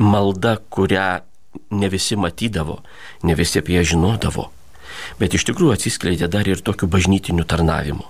malda, 0.03 0.59
kurią 0.75 1.23
ne 1.70 1.88
visi 1.92 2.16
matydavo, 2.18 2.83
ne 3.23 3.35
visi 3.38 3.59
apie 3.61 3.77
ją 3.79 3.85
žinodavo, 3.92 4.51
bet 5.20 5.35
iš 5.37 5.44
tikrųjų 5.51 5.73
atsiskleidė 5.77 6.27
dar 6.31 6.49
ir 6.49 6.61
tokiu 6.64 6.87
bažnytiniu 6.90 7.44
tarnavimu. 7.46 8.05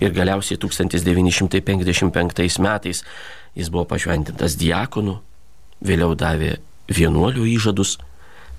Ir 0.00 0.10
galiausiai 0.16 0.58
1955 0.60 2.60
metais 2.64 3.04
jis 3.56 3.68
buvo 3.72 3.84
pašventintas 3.88 4.56
diakonu, 4.60 5.20
vėliau 5.84 6.14
davė 6.16 6.56
vienuolių 6.88 7.44
įžadus, 7.56 7.98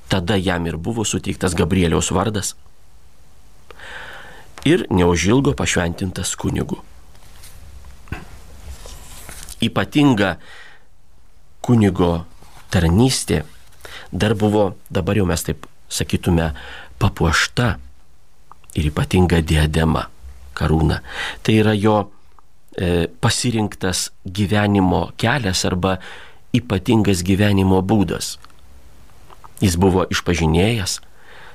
tada 0.10 0.36
jam 0.38 0.66
ir 0.70 0.78
buvo 0.78 1.06
suteiktas 1.06 1.56
Gabrieliaus 1.58 2.12
vardas 2.14 2.56
ir 4.68 4.86
neužilgo 4.92 5.54
pašventintas 5.58 6.36
kunigu. 6.40 6.82
Ypatinga 9.64 10.36
kunigo 11.66 12.12
tarnystė 12.72 13.44
dar 14.12 14.36
buvo, 14.36 14.76
dabar 14.90 15.18
jau 15.18 15.26
mes 15.28 15.44
taip 15.44 15.66
sakytume, 15.90 16.52
papuošta 17.00 17.78
ir 18.78 18.90
ypatinga 18.92 19.42
diadema, 19.42 20.08
karūna. 20.58 21.02
Tai 21.44 21.56
yra 21.56 21.74
jo 21.78 21.98
e, 22.04 23.08
pasirinktas 23.08 24.12
gyvenimo 24.26 25.08
kelias 25.18 25.64
arba 25.70 25.98
ypatingas 26.56 27.24
gyvenimo 27.26 27.82
būdas. 27.82 28.36
Jis 29.64 29.78
buvo 29.80 30.06
išpažinėjęs, 30.14 31.00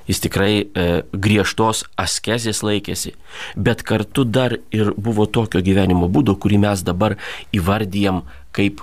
jis 0.08 0.22
tikrai 0.24 0.52
e, 0.62 0.86
griežtos 1.12 1.84
askezės 2.00 2.62
laikėsi, 2.66 3.14
bet 3.56 3.84
kartu 3.86 4.24
dar 4.24 4.56
ir 4.74 4.92
buvo 4.96 5.26
tokio 5.26 5.62
gyvenimo 5.64 6.08
būdo, 6.12 6.36
kurį 6.36 6.60
mes 6.64 6.84
dabar 6.86 7.16
įvardyjam 7.54 8.22
kaip 8.56 8.82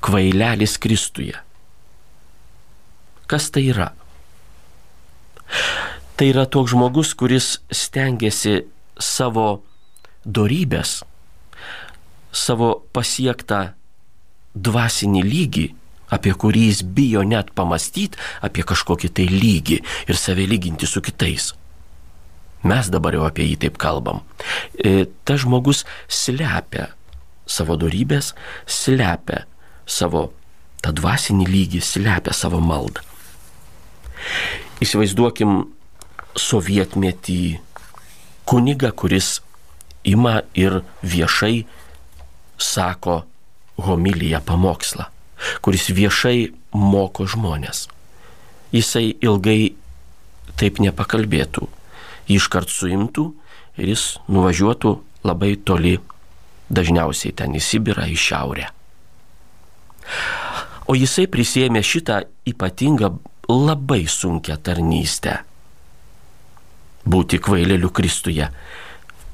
kvailelis 0.00 0.78
Kristuje. 0.80 1.36
Kas 3.30 3.50
tai 3.54 3.68
yra? 3.70 3.90
Tai 6.16 6.26
yra 6.28 6.46
toks 6.50 6.72
žmogus, 6.74 7.12
kuris 7.14 7.58
stengiasi 7.72 8.64
savo 9.00 9.62
dorybės, 10.24 11.00
savo 12.32 12.72
pasiektą 12.92 13.70
dvasinį 14.54 15.22
lygį 15.24 15.66
apie 16.14 16.34
kurį 16.34 16.66
jis 16.68 16.82
bijo 16.84 17.22
net 17.26 17.52
pamastyti 17.56 18.18
apie 18.46 18.64
kažkokį 18.66 19.10
tai 19.14 19.26
lygį 19.30 19.80
ir 20.10 20.18
save 20.18 20.46
lyginti 20.50 20.88
su 20.90 21.02
kitais. 21.04 21.52
Mes 22.66 22.90
dabar 22.92 23.16
jau 23.16 23.24
apie 23.24 23.46
jį 23.48 23.56
taip 23.62 23.78
kalbam. 23.80 24.20
E, 24.76 25.06
ta 25.24 25.38
žmogus 25.40 25.86
slepia 26.08 26.90
savo 27.48 27.78
darybės, 27.80 28.34
slepia 28.68 29.46
savo 29.88 30.28
tą 30.84 30.92
dvasinį 30.96 31.46
lygį, 31.48 31.80
slepia 31.84 32.34
savo 32.36 32.60
maldą. 32.60 33.00
Įsivaizduokim 34.84 35.64
sovietmetį 36.36 37.40
kunigą, 38.48 38.92
kuris 38.92 39.38
ima 40.04 40.40
ir 40.56 40.82
viešai 41.00 41.64
sako 42.60 43.22
homiliją 43.80 44.42
pamokslą 44.44 45.08
kuris 45.64 45.90
viešai 45.90 46.50
moko 46.72 47.26
žmonės. 47.26 47.88
Jisai 48.70 49.16
ilgai 49.18 49.74
taip 50.60 50.78
nepakalbėtų. 50.82 51.66
Jį 52.30 52.38
iškart 52.38 52.70
suimtų 52.70 53.26
ir 53.80 53.92
jis 53.92 54.04
nuvažiuotų 54.30 54.94
labai 55.26 55.56
toli, 55.66 55.98
dažniausiai 56.70 57.34
ten 57.34 57.56
į 57.58 57.62
Sibirą, 57.64 58.06
į 58.06 58.16
šiaurę. 58.16 58.68
O 60.90 60.96
jisai 60.98 61.26
prisėmė 61.30 61.82
šitą 61.86 62.22
ypatingą 62.50 63.12
labai 63.50 64.04
sunkę 64.10 64.56
tarnystę. 64.62 65.40
Būti 67.10 67.40
kvaileliu 67.42 67.90
Kristuje 67.94 68.50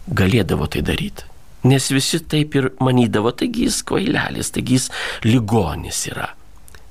galėdavo 0.06 0.68
tai 0.70 0.84
daryti. 0.86 1.24
Nes 1.66 1.90
visi 1.90 2.20
taip 2.30 2.54
ir 2.58 2.70
manydavo, 2.84 3.32
taigi 3.34 3.66
jis 3.66 3.82
kvailelis, 3.88 4.52
taigi 4.54 4.78
jis 4.78 4.86
ligonis 5.26 6.04
yra. 6.12 6.28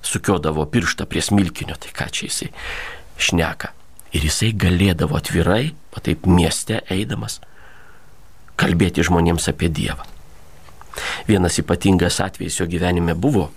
Sukiodavo 0.05 0.65
pirštą 0.69 1.07
prie 1.09 1.23
smilkinio, 1.23 1.75
tai 1.81 1.91
ką 1.95 2.09
čia 2.13 2.27
jisai 2.27 2.49
šneka. 3.17 3.71
Ir 4.15 4.21
jisai 4.27 4.51
galėdavo 4.55 5.17
atvirai, 5.17 5.73
o 5.95 5.97
taip 6.03 6.27
mieste 6.29 6.81
eidamas, 6.91 7.39
kalbėti 8.59 9.03
žmonėms 9.05 9.49
apie 9.51 9.69
Dievą. 9.71 10.05
Vienas 11.27 11.59
ypatingas 11.59 12.21
atvejis 12.23 12.59
jo 12.61 12.65
gyvenime 12.71 13.13
buvo 13.15 13.51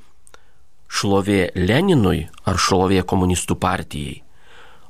šlovė 0.87 1.51
Leninui 1.55 2.27
ar 2.47 2.59
šlovė 2.59 3.03
komunistų 3.07 3.57
partijai, 3.59 4.21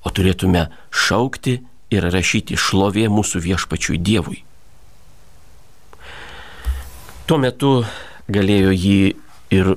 o 0.06 0.14
turėtume 0.14 0.68
šaukti 0.94 1.60
ir 1.94 2.10
rašyti 2.14 2.58
šlovė 2.58 3.08
mūsų 3.12 3.42
viešpačiui 3.44 4.00
Dievui. 4.00 4.44
Tuo 7.28 7.38
metu 7.44 7.82
galėjo 8.32 8.72
jį 8.72 9.00
ir 9.52 9.74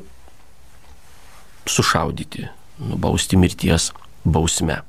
sušaudyti, 1.70 2.48
nubausti 2.82 3.38
mirties 3.40 3.90
bausme. 4.24 4.80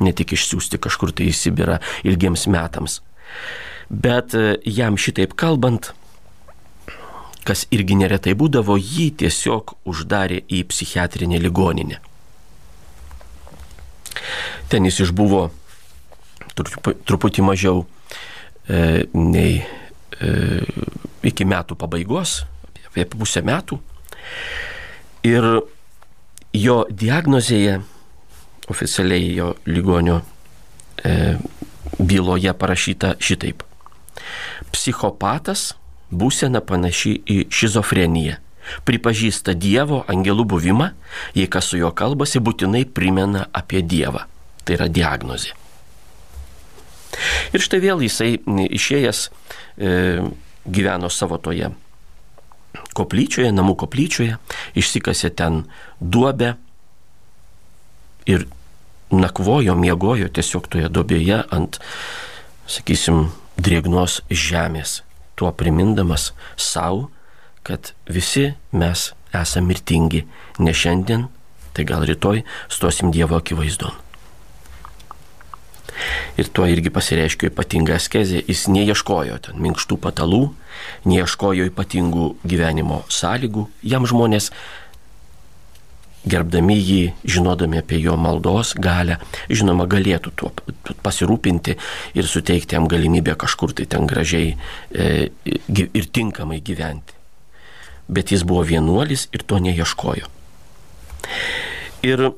Ne 0.00 0.12
tik 0.14 0.34
išsiųsti 0.36 0.78
kažkur 0.82 1.12
tai 1.12 1.28
į 1.30 1.36
Sibirą 1.36 1.78
ilgiems 2.06 2.46
metams. 2.50 3.00
Bet 3.88 4.34
e, 4.36 4.58
jam 4.68 4.98
šitaip 5.00 5.34
kalbant, 5.38 5.92
kas 7.48 7.64
irgi 7.74 7.96
neretai 7.98 8.34
būdavo, 8.38 8.76
jį 8.76 9.08
tiesiog 9.22 9.78
uždarė 9.88 10.42
į 10.52 10.62
psichiatrinę 10.68 11.40
ligoninę. 11.40 12.02
Ten 14.68 14.84
jis 14.84 15.00
išbuvo 15.06 15.46
truputį 17.08 17.44
mažiau 17.46 17.86
e, 18.68 19.06
nei 19.14 19.62
e, 19.62 20.32
iki 21.30 21.46
metų 21.48 21.78
pabaigos, 21.80 22.42
apie 22.90 23.06
pusę 23.14 23.42
metų. 23.46 23.80
Ir 25.26 25.48
jo 26.52 26.82
diagnozėje 26.90 27.78
oficialiai 28.68 29.34
jo 29.36 29.52
ligonio 29.66 30.20
e, 31.04 31.36
byloje 31.98 32.52
parašyta 32.54 33.14
šitaip. 33.20 33.62
Psichopatas 34.72 35.72
būsena 36.10 36.60
panaši 36.64 37.14
į 37.24 37.38
šizofreniją. 37.52 38.38
Pripažįsta 38.84 39.54
Dievo 39.56 40.02
angelų 40.12 40.44
buvimą, 40.52 40.90
jei 41.32 41.48
kas 41.48 41.70
su 41.70 41.78
juo 41.80 41.88
kalbasi, 41.96 42.42
būtinai 42.44 42.84
primena 42.84 43.46
apie 43.52 43.80
Dievą. 43.80 44.26
Tai 44.64 44.76
yra 44.76 44.90
diagnozė. 44.92 45.54
Ir 47.56 47.64
štai 47.64 47.80
vėl 47.80 48.04
jisai 48.04 48.34
išėjęs 48.68 49.22
e, 49.24 49.92
gyveno 50.68 51.08
savo 51.08 51.40
toje 51.40 51.70
koplyčioje, 52.96 53.50
namų 53.54 53.76
koplyčioje, 53.84 54.38
išsikasė 54.78 55.30
ten 55.38 55.64
duobę 56.00 56.54
ir 58.28 58.46
nakvojo, 59.10 59.74
miegojo 59.78 60.28
tiesiog 60.28 60.68
toje 60.68 60.88
dobėje 60.92 61.42
ant, 61.54 61.78
sakysim, 62.68 63.28
drėgnos 63.58 64.20
žemės, 64.30 65.02
tuo 65.38 65.50
primindamas 65.52 66.32
savo, 66.56 67.08
kad 67.66 67.92
visi 68.08 68.52
mes 68.72 69.10
esame 69.34 69.72
mirtingi, 69.72 70.24
ne 70.58 70.74
šiandien, 70.74 71.26
tai 71.76 71.86
gal 71.88 72.06
rytoj 72.08 72.44
stosim 72.72 73.12
Dievo 73.14 73.38
akivaizdon. 73.38 74.07
Ir 76.38 76.50
tuo 76.54 76.66
irgi 76.70 76.92
pasireiškia 76.94 77.50
ypatinga 77.52 77.96
askezė, 77.98 78.42
jis 78.46 78.66
neieškojo 78.70 79.38
ten 79.48 79.62
minkštų 79.62 79.98
patalų, 80.02 80.42
neieškojo 81.08 81.68
ypatingų 81.72 82.28
gyvenimo 82.46 83.02
sąlygų, 83.12 83.66
jam 83.82 84.06
žmonės 84.06 84.52
gerbdami 86.28 86.76
jį, 86.76 87.02
žinodami 87.28 87.80
apie 87.80 88.00
jo 88.02 88.16
maldos 88.20 88.74
galę, 88.78 89.18
žinoma, 89.50 89.86
galėtų 89.90 90.32
tuo 90.36 90.50
pasirūpinti 91.04 91.76
ir 92.18 92.28
suteikti 92.28 92.76
jam 92.76 92.88
galimybę 92.90 93.36
kažkur 93.38 93.74
tai 93.76 93.86
ten 93.90 94.06
gražiai 94.08 94.56
e, 94.90 95.30
ir 95.46 96.10
tinkamai 96.12 96.60
gyventi. 96.64 97.16
Bet 98.08 98.32
jis 98.32 98.44
buvo 98.48 98.64
vienuolis 98.64 99.26
ir 99.36 99.44
to 99.44 99.60
neieškojo. 99.62 100.28
Ir 102.08 102.30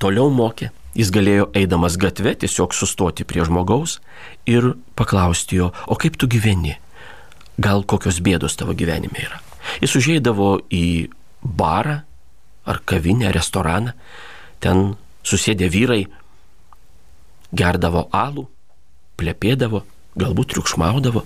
toliau 0.00 0.30
mokė, 0.32 0.70
jis 0.96 1.10
galėjo 1.14 1.50
eidamas 1.56 1.96
gatve 2.00 2.34
tiesiog 2.42 2.74
sustoti 2.74 3.26
prie 3.28 3.44
žmogaus 3.46 3.98
ir 4.50 4.72
paklausti 4.98 5.60
jo, 5.60 5.70
o 5.86 5.98
kaip 5.98 6.18
tu 6.18 6.28
gyveni? 6.30 6.76
Gal 7.60 7.84
kokios 7.84 8.20
bėdos 8.24 8.56
tavo 8.56 8.74
gyvenime 8.74 9.20
yra? 9.20 9.40
Jis 9.82 9.96
užeidavo 10.00 10.54
į 10.72 11.10
barą, 11.42 12.00
ar 12.64 12.80
kavinę, 12.84 13.30
restoraną. 13.34 13.92
Ten 14.60 14.94
susėdė 15.26 15.68
vyrai, 15.72 16.04
gerdavo 17.52 18.06
alų, 18.14 18.46
plepėdavo, 19.20 19.84
galbūt 20.20 20.54
triukšmaudavo. 20.54 21.24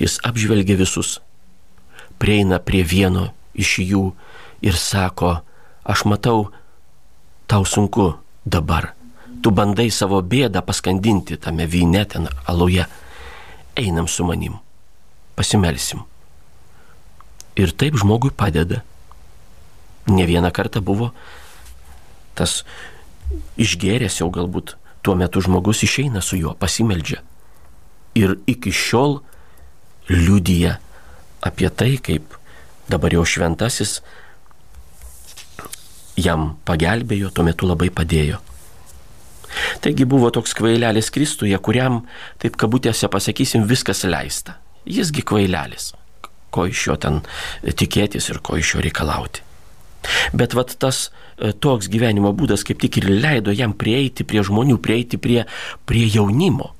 Jis 0.00 0.18
apžvelgia 0.26 0.76
visus, 0.80 1.18
prieina 2.18 2.58
prie 2.62 2.82
vieno 2.82 3.30
iš 3.52 3.78
jų 3.84 4.04
ir 4.64 4.78
sako, 4.78 5.36
aš 5.84 6.04
matau, 6.08 6.50
tau 7.50 7.66
sunku 7.68 8.12
dabar. 8.44 8.94
Tu 9.42 9.50
bandai 9.50 9.90
savo 9.90 10.20
bėdą 10.22 10.62
paskandinti 10.62 11.36
tame 11.36 11.66
vyne 11.66 12.04
ten 12.06 12.28
aluje. 12.46 12.86
Einam 13.76 14.08
su 14.08 14.24
manim, 14.24 14.58
pasimelsim. 15.34 16.04
Ir 17.56 17.72
taip 17.72 17.98
žmogui 17.98 18.30
padeda 18.30 18.82
ne 20.06 20.26
vieną 20.26 20.50
kartą 20.52 20.80
buvo 20.80 21.12
tas 22.34 22.62
išgėręs 23.60 24.20
jau 24.20 24.30
galbūt 24.32 24.76
tuo 25.02 25.14
metu 25.18 25.42
žmogus 25.42 25.82
išeina 25.84 26.22
su 26.22 26.38
juo, 26.38 26.54
pasimeldžia. 26.54 27.20
Ir 28.14 28.36
iki 28.46 28.72
šiol 28.72 29.20
liudyja 30.08 30.78
apie 31.42 31.68
tai, 31.70 31.96
kaip 31.98 32.36
dabar 32.88 33.14
jau 33.14 33.24
šventasis 33.26 34.00
jam 36.22 36.54
pagelbėjo, 36.68 37.30
tuo 37.34 37.46
metu 37.46 37.68
labai 37.68 37.90
padėjo. 37.94 38.40
Taigi 39.84 40.06
buvo 40.08 40.30
toks 40.32 40.54
kvailelis 40.56 41.10
Kristuje, 41.12 41.56
kuriam, 41.60 42.02
taip 42.40 42.56
kabutėse 42.60 43.08
pasakysim, 43.12 43.66
viskas 43.68 44.04
leista. 44.08 44.56
Jisgi 44.88 45.24
kvailelis. 45.26 45.92
Ko 46.52 46.66
iš 46.68 46.86
jo 46.88 46.96
ten 47.00 47.22
tikėtis 47.64 48.28
ir 48.32 48.40
ko 48.44 48.58
iš 48.60 48.74
jo 48.76 48.84
reikalauti. 48.84 49.44
Bet 50.34 50.56
vat 50.58 50.74
tas 50.82 51.04
e, 51.06 51.52
toks 51.52 51.88
gyvenimo 51.92 52.32
būdas 52.36 52.64
kaip 52.66 52.80
tik 52.82 52.98
ir 53.00 53.08
leido 53.10 53.54
jam 53.54 53.74
prieiti 53.78 54.26
prie 54.26 54.42
žmonių, 54.44 54.78
prieiti 54.82 55.20
prie, 55.22 55.44
prie 55.86 56.08
jaunimo. 56.10 56.72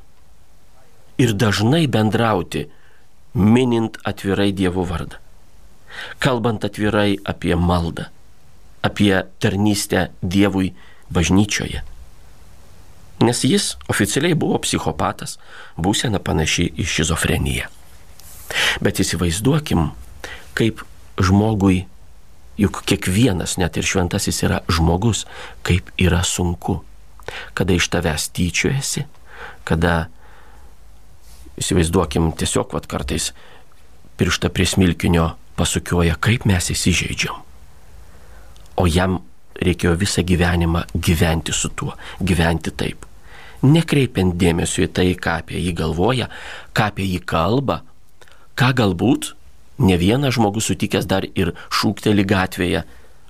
Ir 1.22 1.36
dažnai 1.38 1.84
bendrauti 1.86 2.66
minint 3.38 3.98
atvirai 4.04 4.50
Dievo 4.52 4.84
vardą, 4.88 5.20
kalbant 6.20 6.64
atvirai 6.66 7.14
apie 7.24 7.54
maldą, 7.56 8.08
apie 8.82 9.22
tarnystę 9.38 10.10
Dievui 10.22 10.72
bažnyčioje. 11.10 11.82
Nes 13.22 13.44
jis 13.46 13.76
oficialiai 13.88 14.34
buvo 14.34 14.58
psichopatas, 14.64 15.38
būsena 15.78 16.18
panaši 16.18 16.66
į 16.74 16.86
šizofreniją. 16.90 17.68
Bet 18.82 18.98
įsivaizduokim, 19.00 19.92
kaip 20.58 20.82
žmogui, 21.22 21.84
juk 22.58 22.82
kiekvienas, 22.88 23.56
net 23.62 23.78
ir 23.78 23.86
šventasis 23.86 24.42
yra 24.42 24.60
žmogus, 24.68 25.24
kaip 25.62 25.92
yra 26.00 26.24
sunku, 26.26 26.80
kada 27.54 27.78
iš 27.78 27.88
tavęs 27.94 28.26
tyčiojasi, 28.34 29.06
kada, 29.68 30.10
įsivaizduokim, 31.62 32.32
tiesiog 32.34 32.74
vat 32.74 32.90
kartais 32.90 33.30
pirštą 34.18 34.50
prie 34.52 34.66
smilkinio 34.66 35.30
pasukioja, 35.56 36.18
kaip 36.20 36.44
mes 36.48 36.72
įsižeidžiam. 36.74 37.51
O 38.80 38.86
jam 38.88 39.20
reikėjo 39.62 39.94
visą 40.00 40.24
gyvenimą 40.26 40.86
gyventi 40.94 41.54
su 41.54 41.70
tuo, 41.76 41.96
gyventi 42.20 42.72
taip. 42.72 43.06
Nekreipiant 43.62 44.34
dėmesio 44.38 44.86
į 44.86 44.90
tai, 44.96 45.08
ką 45.14 45.38
apie 45.42 45.60
jį 45.60 45.74
galvoja, 45.78 46.28
ką 46.74 46.88
apie 46.90 47.06
jį 47.06 47.20
kalba, 47.28 47.82
ką 48.58 48.72
galbūt 48.80 49.34
ne 49.82 49.96
vienas 50.00 50.34
žmogus 50.36 50.70
sutikęs 50.70 51.06
dar 51.10 51.26
ir 51.26 51.52
šūkteli 51.70 52.24
gatvėje, 52.28 52.82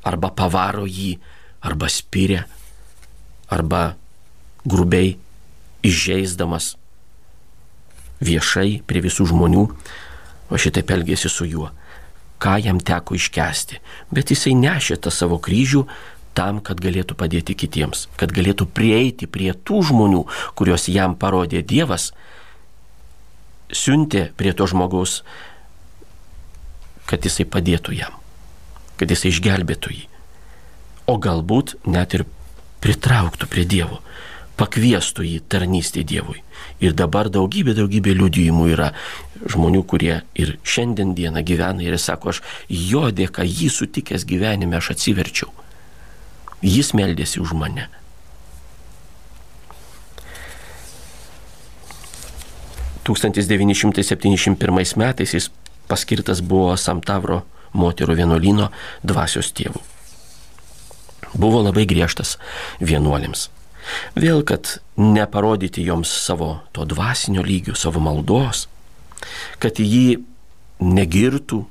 arba 0.02 0.32
pavaro 0.34 0.86
jį, 0.88 1.16
arba 1.62 1.90
spiria, 1.92 2.46
arba 3.52 3.92
grubiai 4.64 5.16
išžeisdamas 5.84 6.76
viešai 8.22 8.80
prie 8.86 9.02
visų 9.04 9.28
žmonių, 9.32 9.66
o 10.52 10.58
šitaip 10.58 10.90
elgėsi 10.94 11.30
su 11.32 11.46
juo. 11.48 11.70
Ką 12.42 12.56
jam 12.58 12.80
teko 12.82 13.14
iškesti, 13.14 13.78
bet 14.10 14.32
jisai 14.34 14.56
nešė 14.58 14.98
tą 15.04 15.12
savo 15.14 15.38
kryžių 15.38 15.84
tam, 16.34 16.58
kad 16.64 16.80
galėtų 16.82 17.14
padėti 17.18 17.54
kitiems, 17.54 18.08
kad 18.18 18.32
galėtų 18.34 18.66
prieiti 18.66 19.28
prie 19.30 19.52
tų 19.52 19.82
žmonių, 19.92 20.24
kuriuos 20.58 20.88
jam 20.90 21.14
parodė 21.18 21.62
Dievas, 21.62 22.10
siuntė 23.72 24.30
prie 24.36 24.52
to 24.56 24.66
žmogaus, 24.68 25.20
kad 27.08 27.24
jisai 27.24 27.46
padėtų 27.48 27.96
jam, 27.96 28.16
kad 29.00 29.12
jisai 29.12 29.32
išgelbėtų 29.32 29.94
jį. 29.96 30.06
O 31.10 31.18
galbūt 31.18 31.76
net 31.90 32.14
ir 32.16 32.24
pritrauktų 32.82 33.48
prie 33.50 33.64
Dievo, 33.68 34.00
pakviestų 34.60 35.26
jį 35.26 35.40
tarnystį 35.50 36.04
Dievui. 36.08 36.40
Ir 36.82 36.94
dabar 36.98 37.30
daugybė, 37.32 37.74
daugybė 37.78 38.14
liudijimų 38.16 38.68
yra 38.74 38.92
žmonių, 39.50 39.82
kurie 39.88 40.20
ir 40.38 40.56
šiandien 40.62 41.14
dieną 41.18 41.42
gyvena 41.46 41.82
ir 41.84 41.98
sako, 41.98 42.32
aš 42.32 42.42
jo 42.68 43.08
dėka 43.10 43.44
jį 43.46 43.70
sutikęs 43.72 44.26
gyvenime 44.28 44.78
aš 44.78 44.92
atsiverčiau. 44.96 45.50
Jis 46.62 46.92
meldėsi 46.94 47.42
už 47.42 47.56
mane. 47.58 47.88
Tūkstantis 53.02 53.48
1971 53.50 54.94
metais 55.00 55.32
jis 55.34 55.48
paskirtas 55.90 56.38
buvo 56.38 56.76
Samtavro 56.78 57.40
moterų 57.74 58.14
vienuolino 58.20 58.68
dvasios 59.02 59.50
tėvų. 59.56 59.80
Buvo 61.34 61.64
labai 61.64 61.86
griežtas 61.88 62.36
vienuolėms. 62.78 63.48
Vėl, 64.14 64.44
kad 64.46 64.78
neparodyti 65.00 65.82
joms 65.82 66.12
savo 66.12 66.60
to 66.76 66.84
dvasinio 66.86 67.42
lygio, 67.42 67.74
savo 67.74 68.02
maldos, 68.04 68.68
kad 69.62 69.80
jį 69.82 70.22
negirtų, 70.82 71.64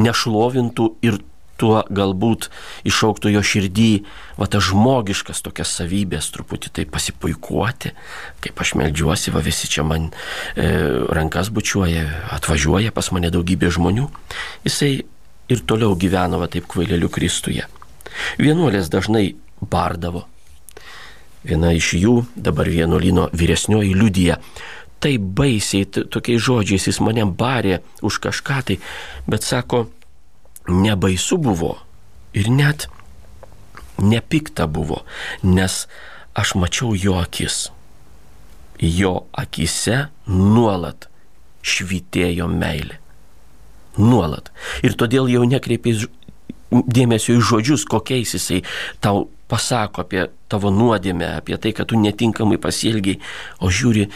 nešlovintų 0.00 0.90
ir 1.06 1.20
tuo 1.60 1.82
galbūt 1.86 2.48
išauktų 2.88 3.30
jo 3.36 3.42
širdį, 3.46 3.90
va 4.40 4.48
tas 4.50 4.66
žmogiškas 4.68 5.42
tokias 5.44 5.70
savybės, 5.78 6.30
truputį 6.34 6.72
tai 6.74 6.84
pasipuikuoti, 6.90 7.94
kaip 8.44 8.62
aš 8.64 8.74
melžiuosi, 8.80 9.32
va 9.34 9.42
visi 9.44 9.70
čia 9.70 9.86
man 9.86 10.10
e, 10.10 10.68
rankas 11.14 11.52
bučiuoja, 11.54 12.04
atvažiuoja 12.34 12.94
pas 12.94 13.10
mane 13.14 13.30
daugybė 13.34 13.70
žmonių. 13.74 14.08
Jisai 14.66 14.92
ir 15.48 15.64
toliau 15.68 15.94
gyveno 15.98 16.42
va 16.42 16.50
taip 16.50 16.66
kvaileliu 16.70 17.10
Kristuje. 17.12 17.66
Vienuolės 18.38 18.90
dažnai 18.92 19.34
bardavo. 19.60 20.26
Viena 21.44 21.74
iš 21.76 21.92
jų, 22.00 22.14
dabar 22.40 22.70
vienuolino 22.72 23.28
vyresnioji 23.36 23.92
liudija, 23.94 24.38
tai 25.04 25.18
baisiai, 25.18 25.84
tokiais 25.84 26.40
žodžiais 26.40 26.88
jis 26.88 27.00
mane 27.04 27.26
barė 27.28 27.82
už 28.00 28.22
kažką 28.24 28.58
tai, 28.70 28.78
bet 29.28 29.44
sako, 29.44 29.84
nebaisu 30.68 31.36
buvo 31.36 31.76
ir 32.32 32.48
net 32.48 32.88
nepikta 34.00 34.66
buvo, 34.66 35.04
nes 35.44 35.84
aš 36.34 36.54
mačiau 36.58 36.96
jo 36.96 37.18
akis. 37.20 37.68
Jo 38.80 39.26
akise 39.32 40.08
nuolat 40.26 41.06
švitėjo 41.64 42.48
meilė. 42.50 42.98
Nuolat. 44.00 44.50
Ir 44.82 44.96
todėl 44.98 45.28
jau 45.30 45.44
nekreipiai 45.46 46.08
dėmesio 46.74 47.36
į 47.38 47.44
žodžius, 47.44 47.84
kokiais 47.86 48.34
jisai 48.34 48.64
tau 49.04 49.28
pasako 49.48 50.02
apie 50.02 50.24
tavo 50.50 50.72
nuodėmę, 50.74 51.36
apie 51.38 51.60
tai, 51.60 51.70
kad 51.76 51.92
tu 51.92 52.00
netinkamai 52.00 52.58
pasielgiai, 52.58 53.20
o 53.62 53.70
žiūri 53.70 54.08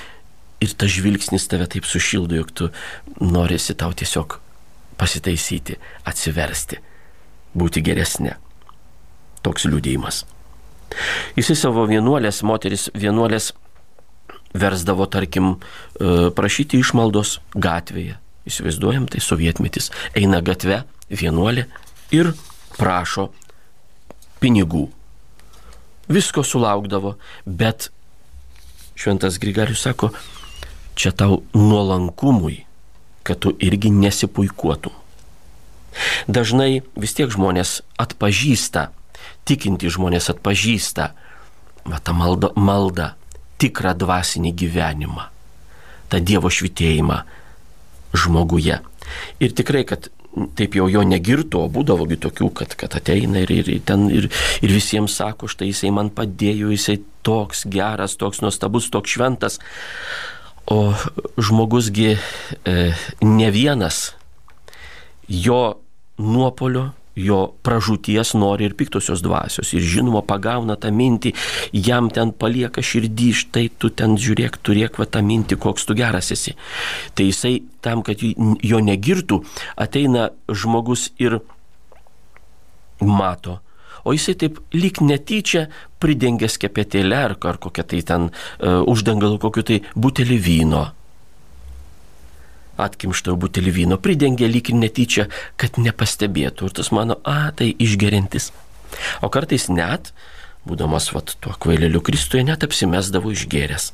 ir 0.60 0.74
tas 0.74 0.90
žvilgsnis 0.90 1.46
tave 1.50 1.68
taip 1.70 1.86
sušildo, 1.86 2.38
jog 2.40 2.50
tu 2.52 2.70
norisi 3.20 3.76
tau 3.78 3.94
tiesiog 3.94 4.38
pasitaisyti, 4.98 5.78
atsiversti, 6.10 6.80
būti 7.54 7.82
geresnė. 7.84 8.34
Toks 9.46 9.68
liūdėjimas. 9.70 10.24
Jisai 11.38 11.54
savo 11.58 11.84
vienuolės, 11.86 12.42
moteris 12.42 12.88
vienuolės 12.96 13.52
versdavo, 14.58 15.06
tarkim, 15.06 15.58
e, 16.00 16.30
prašyti 16.34 16.80
išmaldos 16.82 17.38
gatvėje. 17.54 18.16
Įsivaizduojam, 18.48 19.06
tai 19.12 19.20
sovietmetis. 19.20 19.90
Eina 20.16 20.40
gatve 20.40 20.82
vienuolė 21.12 21.66
ir 22.16 22.32
prašo 22.78 23.28
pinigų. 24.40 24.88
Visko 26.08 26.42
sulaukdavo, 26.42 27.18
bet 27.44 27.90
šventas 28.96 29.36
Grigalius 29.38 29.84
sako, 29.84 30.10
čia 30.98 31.14
tau 31.14 31.44
nuolankumui 31.54 32.64
kad 33.28 33.38
tu 33.38 33.52
irgi 33.60 33.90
nesipuikuotum. 33.92 34.92
Dažnai 36.32 36.80
vis 36.96 37.12
tiek 37.12 37.28
žmonės 37.28 37.82
atpažįsta, 38.00 38.88
tikinti 39.44 39.90
žmonės 39.92 40.30
atpažįsta 40.32 41.10
va, 41.84 41.98
tą 42.00 42.14
maldą, 42.16 42.54
maldą, 42.56 43.10
tikrą 43.60 43.92
dvasinį 44.00 44.54
gyvenimą, 44.62 45.26
tą 46.08 46.22
Dievo 46.24 46.48
švitėjimą 46.48 47.18
žmoguje. 48.16 48.78
Ir 49.44 49.52
tikrai, 49.60 49.84
kad 49.88 50.08
taip 50.56 50.78
jau 50.78 50.88
jo 50.88 51.04
negirtų, 51.04 51.66
o 51.66 51.72
būdavogi 51.72 52.16
tokių, 52.24 52.48
kad, 52.56 52.78
kad 52.80 52.96
ateina 52.96 53.42
ir, 53.44 53.52
ir, 53.52 53.70
ten, 53.84 54.08
ir, 54.08 54.30
ir 54.64 54.72
visiems 54.72 55.20
sako, 55.20 55.50
štai 55.52 55.68
jisai 55.72 55.92
man 55.92 56.08
padėjo, 56.14 56.72
jisai 56.72 57.00
toks 57.26 57.66
geras, 57.68 58.16
toks 58.16 58.40
nuostabus, 58.44 58.88
toks 58.94 59.18
šventas. 59.18 59.60
O 60.68 60.92
žmogusgi 61.40 62.10
e, 62.12 62.74
ne 63.24 63.50
vienas 63.50 64.12
jo 65.28 65.78
nuopolio, 66.18 66.90
jo 67.18 67.38
pražūties 67.66 68.34
nori 68.38 68.68
ir 68.68 68.74
piktosios 68.78 69.22
dvasios. 69.24 69.72
Ir 69.74 69.82
žinoma, 69.82 70.22
pagauna 70.26 70.78
tą 70.78 70.92
mintį, 70.94 71.32
jam 71.74 72.10
ten 72.14 72.32
palieka 72.32 72.84
širdį, 72.84 73.28
štai 73.42 73.66
tu 73.78 73.90
ten 73.90 74.16
žiūrėk, 74.20 74.60
turėk 74.62 75.00
va 75.00 75.08
tą 75.10 75.22
mintį, 75.26 75.58
koks 75.60 75.88
tu 75.88 75.96
geras 75.98 76.30
esi. 76.34 76.54
Tai 77.18 77.26
jisai 77.26 77.58
tam, 77.84 78.04
kad 78.06 78.22
jo 78.22 78.82
negirtų, 78.84 79.42
ateina 79.76 80.28
žmogus 80.48 81.08
ir 81.18 81.40
mato, 83.00 83.58
o 84.08 84.14
jisai 84.16 84.34
taip 84.40 84.60
lyg 84.72 85.02
netyčia 85.04 85.66
pridengė 86.00 86.48
skepetėlę 86.48 87.18
ar, 87.28 87.34
ar 87.36 87.58
kokią 87.60 87.84
tai 87.92 88.00
ten 88.06 88.30
uh, 88.30 88.80
uždangalą 88.88 89.36
kokiu 89.42 89.64
tai 89.68 89.82
butelį 89.94 90.38
vyno. 90.46 90.84
Atkimšto 92.78 93.34
butelį 93.36 93.74
vyno 93.80 93.98
pridengė 94.00 94.48
lyg 94.48 94.70
ir 94.70 94.78
netyčia, 94.78 95.26
kad 95.58 95.80
nepastebėtų. 95.82 96.70
Ir 96.70 96.76
tas 96.78 96.92
mano, 96.94 97.18
a, 97.26 97.50
tai 97.50 97.72
išgerintis. 97.74 98.52
O 99.20 99.28
kartais 99.34 99.66
net, 99.68 100.12
būdamas 100.68 101.10
vat, 101.12 101.34
tuo 101.42 101.56
kvaileliu 101.58 102.00
Kristuje, 102.06 102.46
net 102.46 102.62
apsimesdavo 102.64 103.34
išgeręs. 103.34 103.90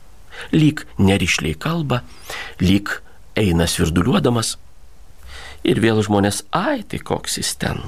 Lyg 0.53 0.85
nerišliai 1.01 1.57
kalba, 1.57 2.03
lyg 2.61 2.99
eina 3.41 3.67
svirduliuodamas. 3.71 4.59
Ir 5.65 5.81
vėl 5.81 6.05
žmonės, 6.05 6.45
ai, 6.53 6.83
tai 6.85 7.01
koks 7.01 7.41
jis 7.41 7.57
ten 7.57 7.87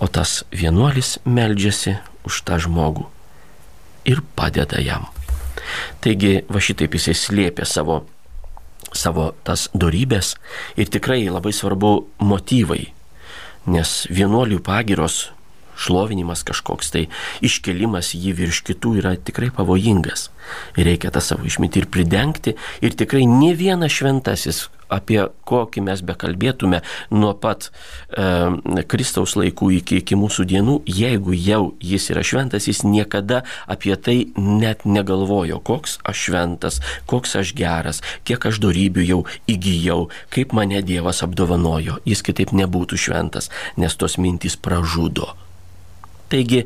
o 0.00 0.08
tas 0.08 0.44
vienuolis 0.50 1.18
meldžiasi 1.24 1.96
už 2.26 2.42
tą 2.48 2.58
žmogų 2.64 3.06
ir 4.08 4.22
padeda 4.36 4.80
jam. 4.80 5.08
Taigi 6.00 6.40
va 6.48 6.62
šitaip 6.62 6.96
jisai 6.96 7.14
slėpė 7.14 7.66
savo, 7.68 8.00
savo 8.96 9.30
tas 9.44 9.68
darybės 9.76 10.34
ir 10.80 10.90
tikrai 10.90 11.22
labai 11.28 11.52
svarbu 11.54 11.92
motyvai, 12.24 12.82
nes 13.70 13.92
vienuolių 14.10 14.62
pagiros 14.64 15.28
šlovinimas 15.80 16.44
kažkoks, 16.48 16.92
tai 16.94 17.06
iškelimas 17.44 18.14
jį 18.16 18.34
virš 18.42 18.64
kitų 18.70 18.96
yra 19.02 19.14
tikrai 19.16 19.50
pavojingas. 19.54 20.28
Ir 20.76 20.88
reikia 20.90 21.12
tą 21.14 21.22
savo 21.24 21.46
išmintį 21.46 21.84
ir 21.84 21.88
pridengti. 21.92 22.56
Ir 22.84 22.96
tikrai 22.98 23.26
ne 23.28 23.54
vienas 23.58 23.94
šventasis, 23.94 24.66
apie 24.90 25.22
kokį 25.48 25.84
mes 25.86 26.02
bekalbėtume 26.06 26.82
nuo 27.14 27.32
pat 27.38 27.70
e, 27.70 28.82
Kristaus 28.90 29.36
laikų 29.38 29.70
iki, 29.78 30.00
iki 30.02 30.18
mūsų 30.18 30.46
dienų, 30.50 30.76
jeigu 30.90 31.36
jau 31.36 31.62
jis 31.92 32.10
yra 32.12 32.24
šventas, 32.26 32.66
jis 32.68 32.82
niekada 32.84 33.44
apie 33.70 33.94
tai 33.96 34.18
net 34.36 34.84
negalvojo, 34.84 35.60
koks 35.62 36.00
aš 36.02 36.24
šventas, 36.26 36.80
koks 37.10 37.38
aš 37.40 37.54
geras, 37.58 38.02
kiek 38.26 38.50
aš 38.50 38.60
darybių 38.62 39.06
jau 39.06 39.20
įgyjau, 39.50 40.08
kaip 40.34 40.56
mane 40.56 40.82
Dievas 40.82 41.22
apdovanojo. 41.26 42.00
Jis 42.08 42.24
kitaip 42.26 42.54
nebūtų 42.56 42.98
šventas, 42.98 43.50
nes 43.78 43.94
tos 43.96 44.18
mintys 44.18 44.58
pražudo. 44.58 45.30
Taigi, 46.30 46.62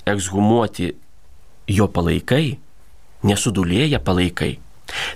ekshumuoti 0.08 0.96
jo 1.68 1.88
palaikai, 1.92 2.58
nesudulėję 3.28 4.00
palaikai. 4.00 4.58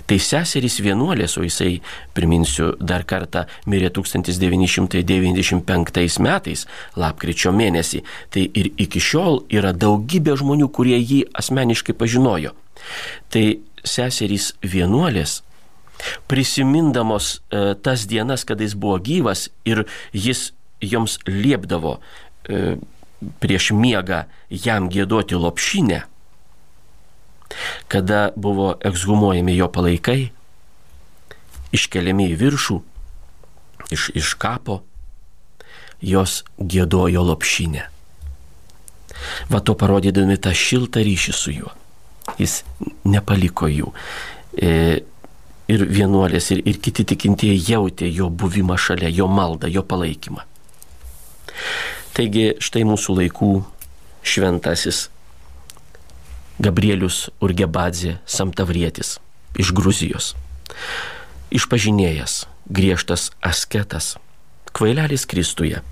Tai 0.06 0.18
seserys 0.20 0.80
vienuolės, 0.84 1.38
o 1.40 1.42
jisai, 1.46 1.80
priminsiu 2.16 2.72
dar 2.80 3.04
kartą, 3.08 3.44
mirė 3.66 3.90
1995 3.94 6.18
metais, 6.22 6.66
lapkričio 6.96 7.52
mėnesį. 7.56 8.02
Tai 8.32 8.42
ir 8.44 8.66
iki 8.76 9.00
šiol 9.00 9.44
yra 9.52 9.72
daugybė 9.72 10.36
žmonių, 10.40 10.68
kurie 10.74 10.98
jį 10.98 11.24
asmeniškai 11.38 11.94
pažinojo. 11.96 12.50
Tai 13.32 13.58
seserys 13.84 14.54
vienuolės, 14.62 15.42
prisimindamos 16.30 17.38
e, 17.38 17.40
tas 17.82 18.06
dienas, 18.10 18.44
kada 18.44 18.64
jis 18.66 18.74
buvo 18.78 18.98
gyvas 18.98 19.48
ir 19.68 19.84
jis 20.12 20.52
joms 20.82 21.18
liepdavo 21.28 21.98
e, 21.98 22.00
prieš 23.42 23.70
miegą 23.76 24.24
jam 24.50 24.88
gėduoti 24.90 25.34
lopšinę, 25.38 26.02
kada 27.92 28.30
buvo 28.36 28.72
ekshumuojami 28.80 29.56
jo 29.56 29.68
palaikai, 29.72 30.32
iškeliami 31.72 32.30
į 32.32 32.38
viršų, 32.40 32.78
iš, 33.92 34.08
iš 34.18 34.34
kapo, 34.40 34.82
jos 36.02 36.42
gėdojo 36.58 37.22
lopšinę. 37.28 37.86
Va 39.52 39.60
to 39.60 39.76
parodydami 39.78 40.38
tą 40.40 40.52
šiltą 40.56 41.02
ryšį 41.04 41.34
su 41.36 41.54
juo. 41.54 41.72
Jis 42.40 42.62
nepaliko 43.04 43.68
jų. 43.70 43.92
E, 44.56 45.02
ir 45.72 45.84
vienuolės, 45.86 46.50
ir, 46.54 46.62
ir 46.68 46.78
kiti 46.82 47.04
tikintieji 47.08 47.60
jautė 47.72 48.08
jo 48.10 48.28
buvimą 48.30 48.78
šalia, 48.78 49.10
jo 49.12 49.28
maldą, 49.30 49.70
jo 49.70 49.84
palaikymą. 49.86 50.44
Taigi 52.16 52.52
štai 52.60 52.84
mūsų 52.88 53.16
laikų 53.20 53.52
šventasis 54.26 55.06
Gabrielius 56.62 57.26
Urgebadzė 57.42 58.18
Samtavrietis 58.26 59.16
iš 59.58 59.72
Gruzijos. 59.76 60.32
Išpažinėjas, 61.52 62.44
griežtas 62.70 63.30
asketas, 63.44 64.14
kvailelis 64.72 65.26
Kristuje, 65.28 65.82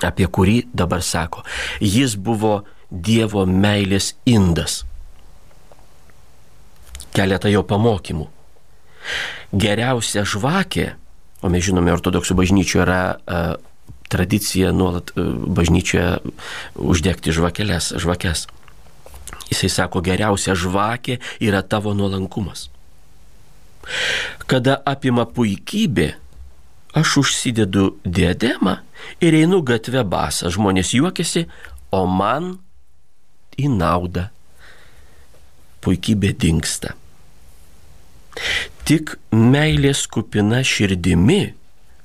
apie 0.00 0.28
kurį 0.30 0.62
dabar 0.72 1.02
sako, 1.04 1.44
jis 1.82 2.16
buvo 2.16 2.62
Dievo 2.90 3.44
meilės 3.46 4.14
indas. 4.26 4.80
Keletą 7.14 7.50
jo 7.50 7.62
pamokymų. 7.66 8.26
Geriausia 9.54 10.24
žvakė, 10.26 10.92
o 11.42 11.50
mes 11.50 11.66
žinome, 11.66 11.92
ortodoksų 11.94 12.34
bažnyčioje 12.38 12.82
yra 12.82 13.02
a, 13.14 13.42
tradicija 14.10 14.72
nuolat 14.74 15.12
a, 15.14 15.26
bažnyčioje 15.58 16.18
uždegti 16.74 17.34
žvakeles, 17.34 17.92
žvakes. 18.02 18.48
Jisai 19.50 19.70
sako, 19.72 20.02
geriausia 20.04 20.54
žvakė 20.54 21.18
yra 21.42 21.62
tavo 21.66 21.94
nuolankumas. 21.96 22.68
Kada 24.50 24.78
apima 24.86 25.24
puikybė, 25.26 26.12
aš 26.94 27.16
užsidedu 27.22 27.96
diademą 28.04 28.78
ir 29.22 29.36
einu 29.42 29.62
gatvę 29.66 30.04
basą. 30.06 30.50
Žmonės 30.52 30.94
juokiasi, 30.94 31.46
o 31.90 32.04
man 32.06 32.56
į 33.58 33.70
naudą. 33.74 34.28
Puikybė 35.80 36.34
dinksta. 36.36 36.94
Tik 38.86 39.16
meilės 39.34 40.04
kupina 40.10 40.60
širdimi 40.66 41.54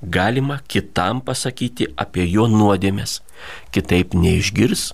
galima 0.01 0.59
kitam 0.67 1.21
pasakyti 1.25 1.87
apie 1.97 2.25
jo 2.29 2.45
nuodėmės, 2.51 3.19
kitaip 3.73 4.13
neišgirs 4.17 4.91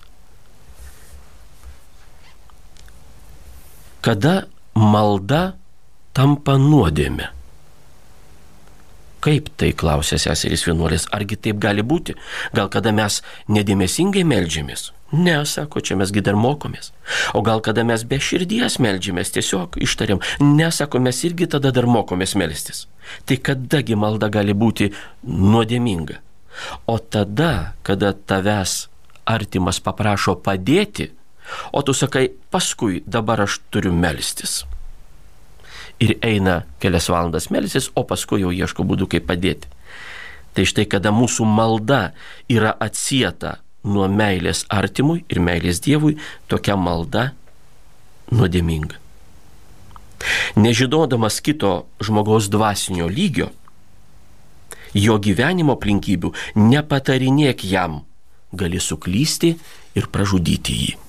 kada 4.01 4.47
malda 4.75 5.55
tampa 6.13 6.57
nuodėme. 6.59 7.29
Kaip 9.21 9.51
tai 9.61 9.69
klausė 9.77 10.17
seserys 10.17 10.63
vienuolės, 10.65 11.05
argi 11.13 11.37
taip 11.37 11.59
gali 11.61 11.85
būti? 11.85 12.15
Gal 12.57 12.71
kada 12.73 12.89
mes 12.95 13.19
nedėmesingai 13.53 14.23
melžiamės? 14.25 14.89
Ne, 15.11 15.35
sako, 15.45 15.83
čia 15.83 15.97
mesgi 15.99 16.23
dar 16.25 16.37
mokomės. 16.39 16.89
O 17.37 17.43
gal 17.45 17.62
kada 17.62 17.83
mes 17.85 18.02
be 18.08 18.17
širdies 18.17 18.79
melžiamės, 18.81 19.33
tiesiog 19.35 19.77
ištariam, 19.83 20.23
ne, 20.41 20.71
sako, 20.73 21.04
mes 21.04 21.19
irgi 21.27 21.49
tada 21.52 21.69
dar 21.75 21.85
mokomės 21.85 22.33
melstis. 22.39 22.87
Tai 23.27 23.37
kadagi 23.37 23.97
malda 23.99 24.31
gali 24.31 24.56
būti 24.58 24.89
nuodėminga? 25.27 26.17
O 26.89 26.97
tada, 26.97 27.75
kada 27.83 28.15
tavęs 28.15 28.87
artimas 29.29 29.81
paprašo 29.83 30.39
padėti, 30.41 31.12
O 31.71 31.81
tu 31.81 31.93
sakai, 31.93 32.29
paskui 32.52 33.02
dabar 33.08 33.43
aš 33.45 33.60
turiu 33.71 33.93
melstis. 33.93 34.63
Ir 36.02 36.15
eina 36.25 36.63
kelias 36.81 37.10
valandas 37.12 37.49
melstis, 37.54 37.91
o 37.95 38.04
paskui 38.08 38.41
jau 38.41 38.52
ieško 38.52 38.85
būdų, 38.87 39.10
kaip 39.12 39.27
padėti. 39.29 39.69
Tai 40.52 40.65
štai 40.67 40.87
kada 40.89 41.13
mūsų 41.15 41.45
malda 41.47 42.12
yra 42.52 42.73
atsieta 42.79 43.60
nuo 43.83 44.08
meilės 44.12 44.65
artimui 44.69 45.23
ir 45.29 45.39
meilės 45.39 45.79
Dievui, 45.83 46.17
tokia 46.52 46.75
malda 46.75 47.31
nuodėminga. 48.31 48.99
Nežinodamas 50.62 51.39
kito 51.41 51.87
žmogaus 52.04 52.49
dvasinio 52.54 53.08
lygio, 53.10 53.49
jo 54.93 55.17
gyvenimo 55.17 55.77
aplinkybių, 55.79 56.33
nepatarinėk 56.60 57.65
jam, 57.65 58.02
gali 58.54 58.81
suklysti 58.83 59.56
ir 59.97 60.12
pražudyti 60.13 60.77
jį 60.83 61.00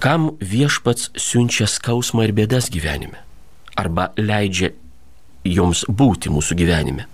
kam 0.00 0.30
viešpats 0.40 1.10
siunčia 1.16 1.68
skausmą 1.68 2.24
ir 2.24 2.32
bėdas 2.36 2.70
gyvenime. 2.72 3.20
arba 3.80 4.10
leidžia 4.18 4.72
joms 5.46 5.84
būti 5.88 6.30
mūsų 6.32 6.56
gyvenime. 6.58 7.06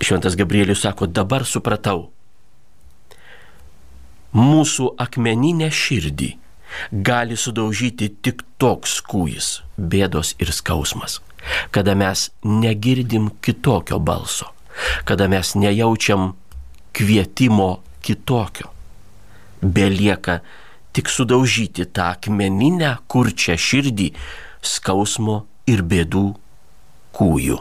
Šventas 0.00 0.36
Gabrielius 0.38 0.84
sako, 0.86 1.08
dabar 1.10 1.44
supratau, 1.44 2.08
mūsų 4.32 4.94
akmeninę 5.04 5.68
širdį 5.74 6.30
gali 7.04 7.36
sudaužyti 7.36 8.08
tik 8.22 8.44
toks 8.62 9.00
kūjis- 9.02 9.60
bėdos 9.92 10.34
ir 10.38 10.52
skausmas, 10.54 11.20
kada 11.70 11.94
mes 11.94 12.30
negirdim 12.44 13.30
kitokio 13.42 13.98
balso, 13.98 14.46
kada 15.04 15.28
mes 15.28 15.54
nejaučiam 15.54 16.34
kvietimo 16.94 17.80
kitokio. 18.02 18.70
Belieka 19.60 20.40
tik 20.96 21.10
sudaužyti 21.10 21.86
tą 21.86 22.10
akmeninę 22.14 22.96
kurčią 23.10 23.56
širdį 23.58 24.10
skausmo 24.62 25.44
ir 25.70 25.82
bėdų 25.86 26.26
kūjų. 27.16 27.58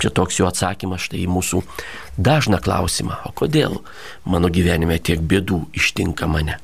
Čia 0.00 0.08
toks 0.16 0.38
jo 0.40 0.48
atsakymas 0.48 1.04
štai 1.04 1.26
į 1.26 1.28
mūsų 1.28 1.60
dažną 2.16 2.60
klausimą, 2.64 3.18
o 3.28 3.34
kodėl 3.36 3.82
mano 4.24 4.48
gyvenime 4.48 4.96
tiek 4.96 5.20
bėdų 5.20 5.66
ištinka 5.76 6.28
mane. 6.30 6.56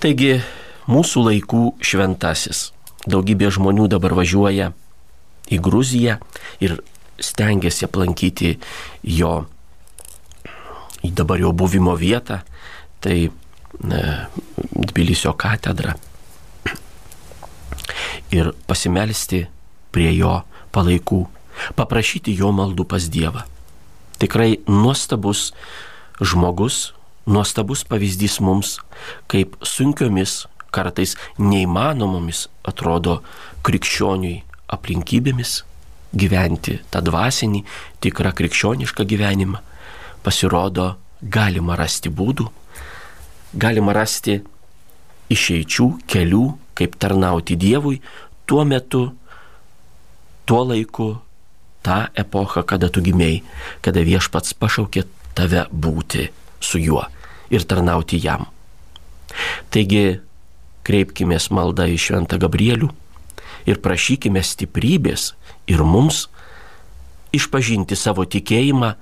Taigi, 0.00 0.38
mūsų 0.88 1.26
laikų 1.26 1.64
šventasis. 1.84 2.70
Daugybė 3.04 3.50
žmonių 3.52 3.88
dabar 3.92 4.14
važiuoja 4.16 4.70
į 5.52 5.58
Gruziją 5.60 6.16
ir 6.64 6.78
stengiasi 7.20 7.84
aplankyti 7.84 8.54
jo, 9.04 9.44
į 11.06 11.12
dabar 11.16 11.40
jo 11.40 11.52
buvimo 11.56 11.94
vietą, 11.98 12.40
tai 13.00 13.30
ne, 13.84 14.02
Tbilisio 14.90 15.32
katedrą. 15.38 15.94
Ir 18.34 18.52
pasimelsti 18.66 19.44
prie 19.94 20.10
jo 20.14 20.40
palaikų, 20.74 21.24
paprašyti 21.78 22.34
jo 22.38 22.52
maldų 22.54 22.86
pas 22.90 23.08
Dievą. 23.10 23.44
Tikrai 24.20 24.60
nuostabus 24.68 25.50
žmogus, 26.20 26.92
nuostabus 27.26 27.84
pavyzdys 27.88 28.38
mums, 28.44 28.78
kaip 29.30 29.56
sunkiomis, 29.64 30.44
kartais 30.70 31.16
neįmanomomis 31.40 32.46
atrodo 32.68 33.20
krikščioniui 33.66 34.42
aplinkybėmis 34.70 35.62
gyventi 36.14 36.78
tą 36.90 37.02
dvasinį, 37.06 37.64
tikrą 38.02 38.32
krikščionišką 38.36 39.06
gyvenimą. 39.10 39.62
Pasirodo, 40.24 40.94
galima 41.22 41.76
rasti 41.78 42.10
būdų, 42.12 42.46
galima 43.60 43.94
rasti 43.96 44.40
išeičių, 45.30 45.86
kelių, 46.10 46.44
kaip 46.76 46.96
tarnauti 47.00 47.56
Dievui 47.60 48.00
tuo 48.48 48.64
metu, 48.64 49.04
tuo 50.44 50.62
laiku, 50.66 51.10
tą 51.82 52.06
epochą, 52.18 52.64
kada 52.66 52.90
tu 52.92 53.02
gimėjai, 53.04 53.42
kada 53.84 54.04
viešpats 54.04 54.56
pašaukė 54.58 55.06
tave 55.38 55.66
būti 55.70 56.28
su 56.60 56.80
juo 56.82 57.04
ir 57.50 57.64
tarnauti 57.64 58.20
jam. 58.20 58.48
Taigi, 59.70 60.20
kreipkime 60.84 61.38
maldą 61.54 61.86
į 61.86 61.96
Šventą 62.00 62.40
Gabrielių 62.42 62.90
ir 63.70 63.78
prašykime 63.84 64.42
stiprybės 64.42 65.34
ir 65.70 65.84
mums 65.86 66.26
išpažinti 67.36 67.94
savo 67.94 68.24
tikėjimą 68.26 68.94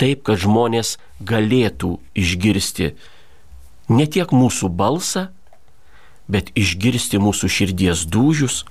taip, 0.00 0.22
kad 0.26 0.40
žmonės 0.40 0.96
galėtų 1.20 1.96
išgirsti 2.18 2.92
ne 3.88 4.06
tiek 4.06 4.32
mūsų 4.34 4.70
balsą, 4.72 5.28
bet 6.28 6.50
išgirsti 6.58 7.20
mūsų 7.22 7.50
širdies 7.50 8.06
dūžius, 8.10 8.64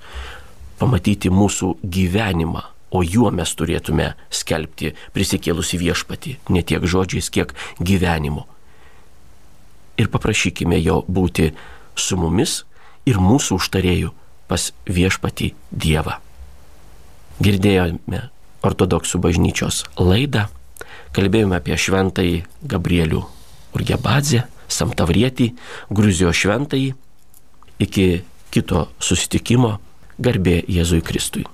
pamatyti 0.80 1.32
mūsų 1.32 1.76
gyvenimą, 1.82 2.62
o 2.92 3.02
juo 3.02 3.30
mes 3.32 3.52
turėtume 3.56 4.12
skelbti 4.30 4.92
prisikėlusi 5.16 5.80
viešpati, 5.80 6.36
ne 6.52 6.62
tiek 6.62 6.84
žodžiais, 6.84 7.30
kiek 7.32 7.54
gyvenimu. 7.80 8.44
Ir 9.96 10.12
paprašykime 10.12 10.76
jo 10.82 11.00
būti 11.08 11.54
su 11.96 12.18
mumis 12.20 12.64
ir 13.08 13.16
mūsų 13.16 13.56
užtarėjų 13.56 14.12
pas 14.46 14.70
viešpati 14.84 15.54
Dievą. 15.72 16.20
Girdėjome 17.40 18.28
ortodoksų 18.64 19.20
bažnyčios 19.24 19.84
laidą, 19.96 20.46
kalbėjome 21.16 21.56
apie 21.58 21.76
šventąjį 21.80 22.44
Gabrielių 22.68 23.24
Urgebadzę, 23.76 24.44
Samtavrietį, 24.68 25.50
Gruzijos 25.90 26.36
šventąjį. 26.42 26.94
Iki 27.82 28.06
kito 28.52 28.86
susitikimo 29.00 29.76
garbė 30.22 30.62
Jėzui 30.68 31.02
Kristui. 31.04 31.44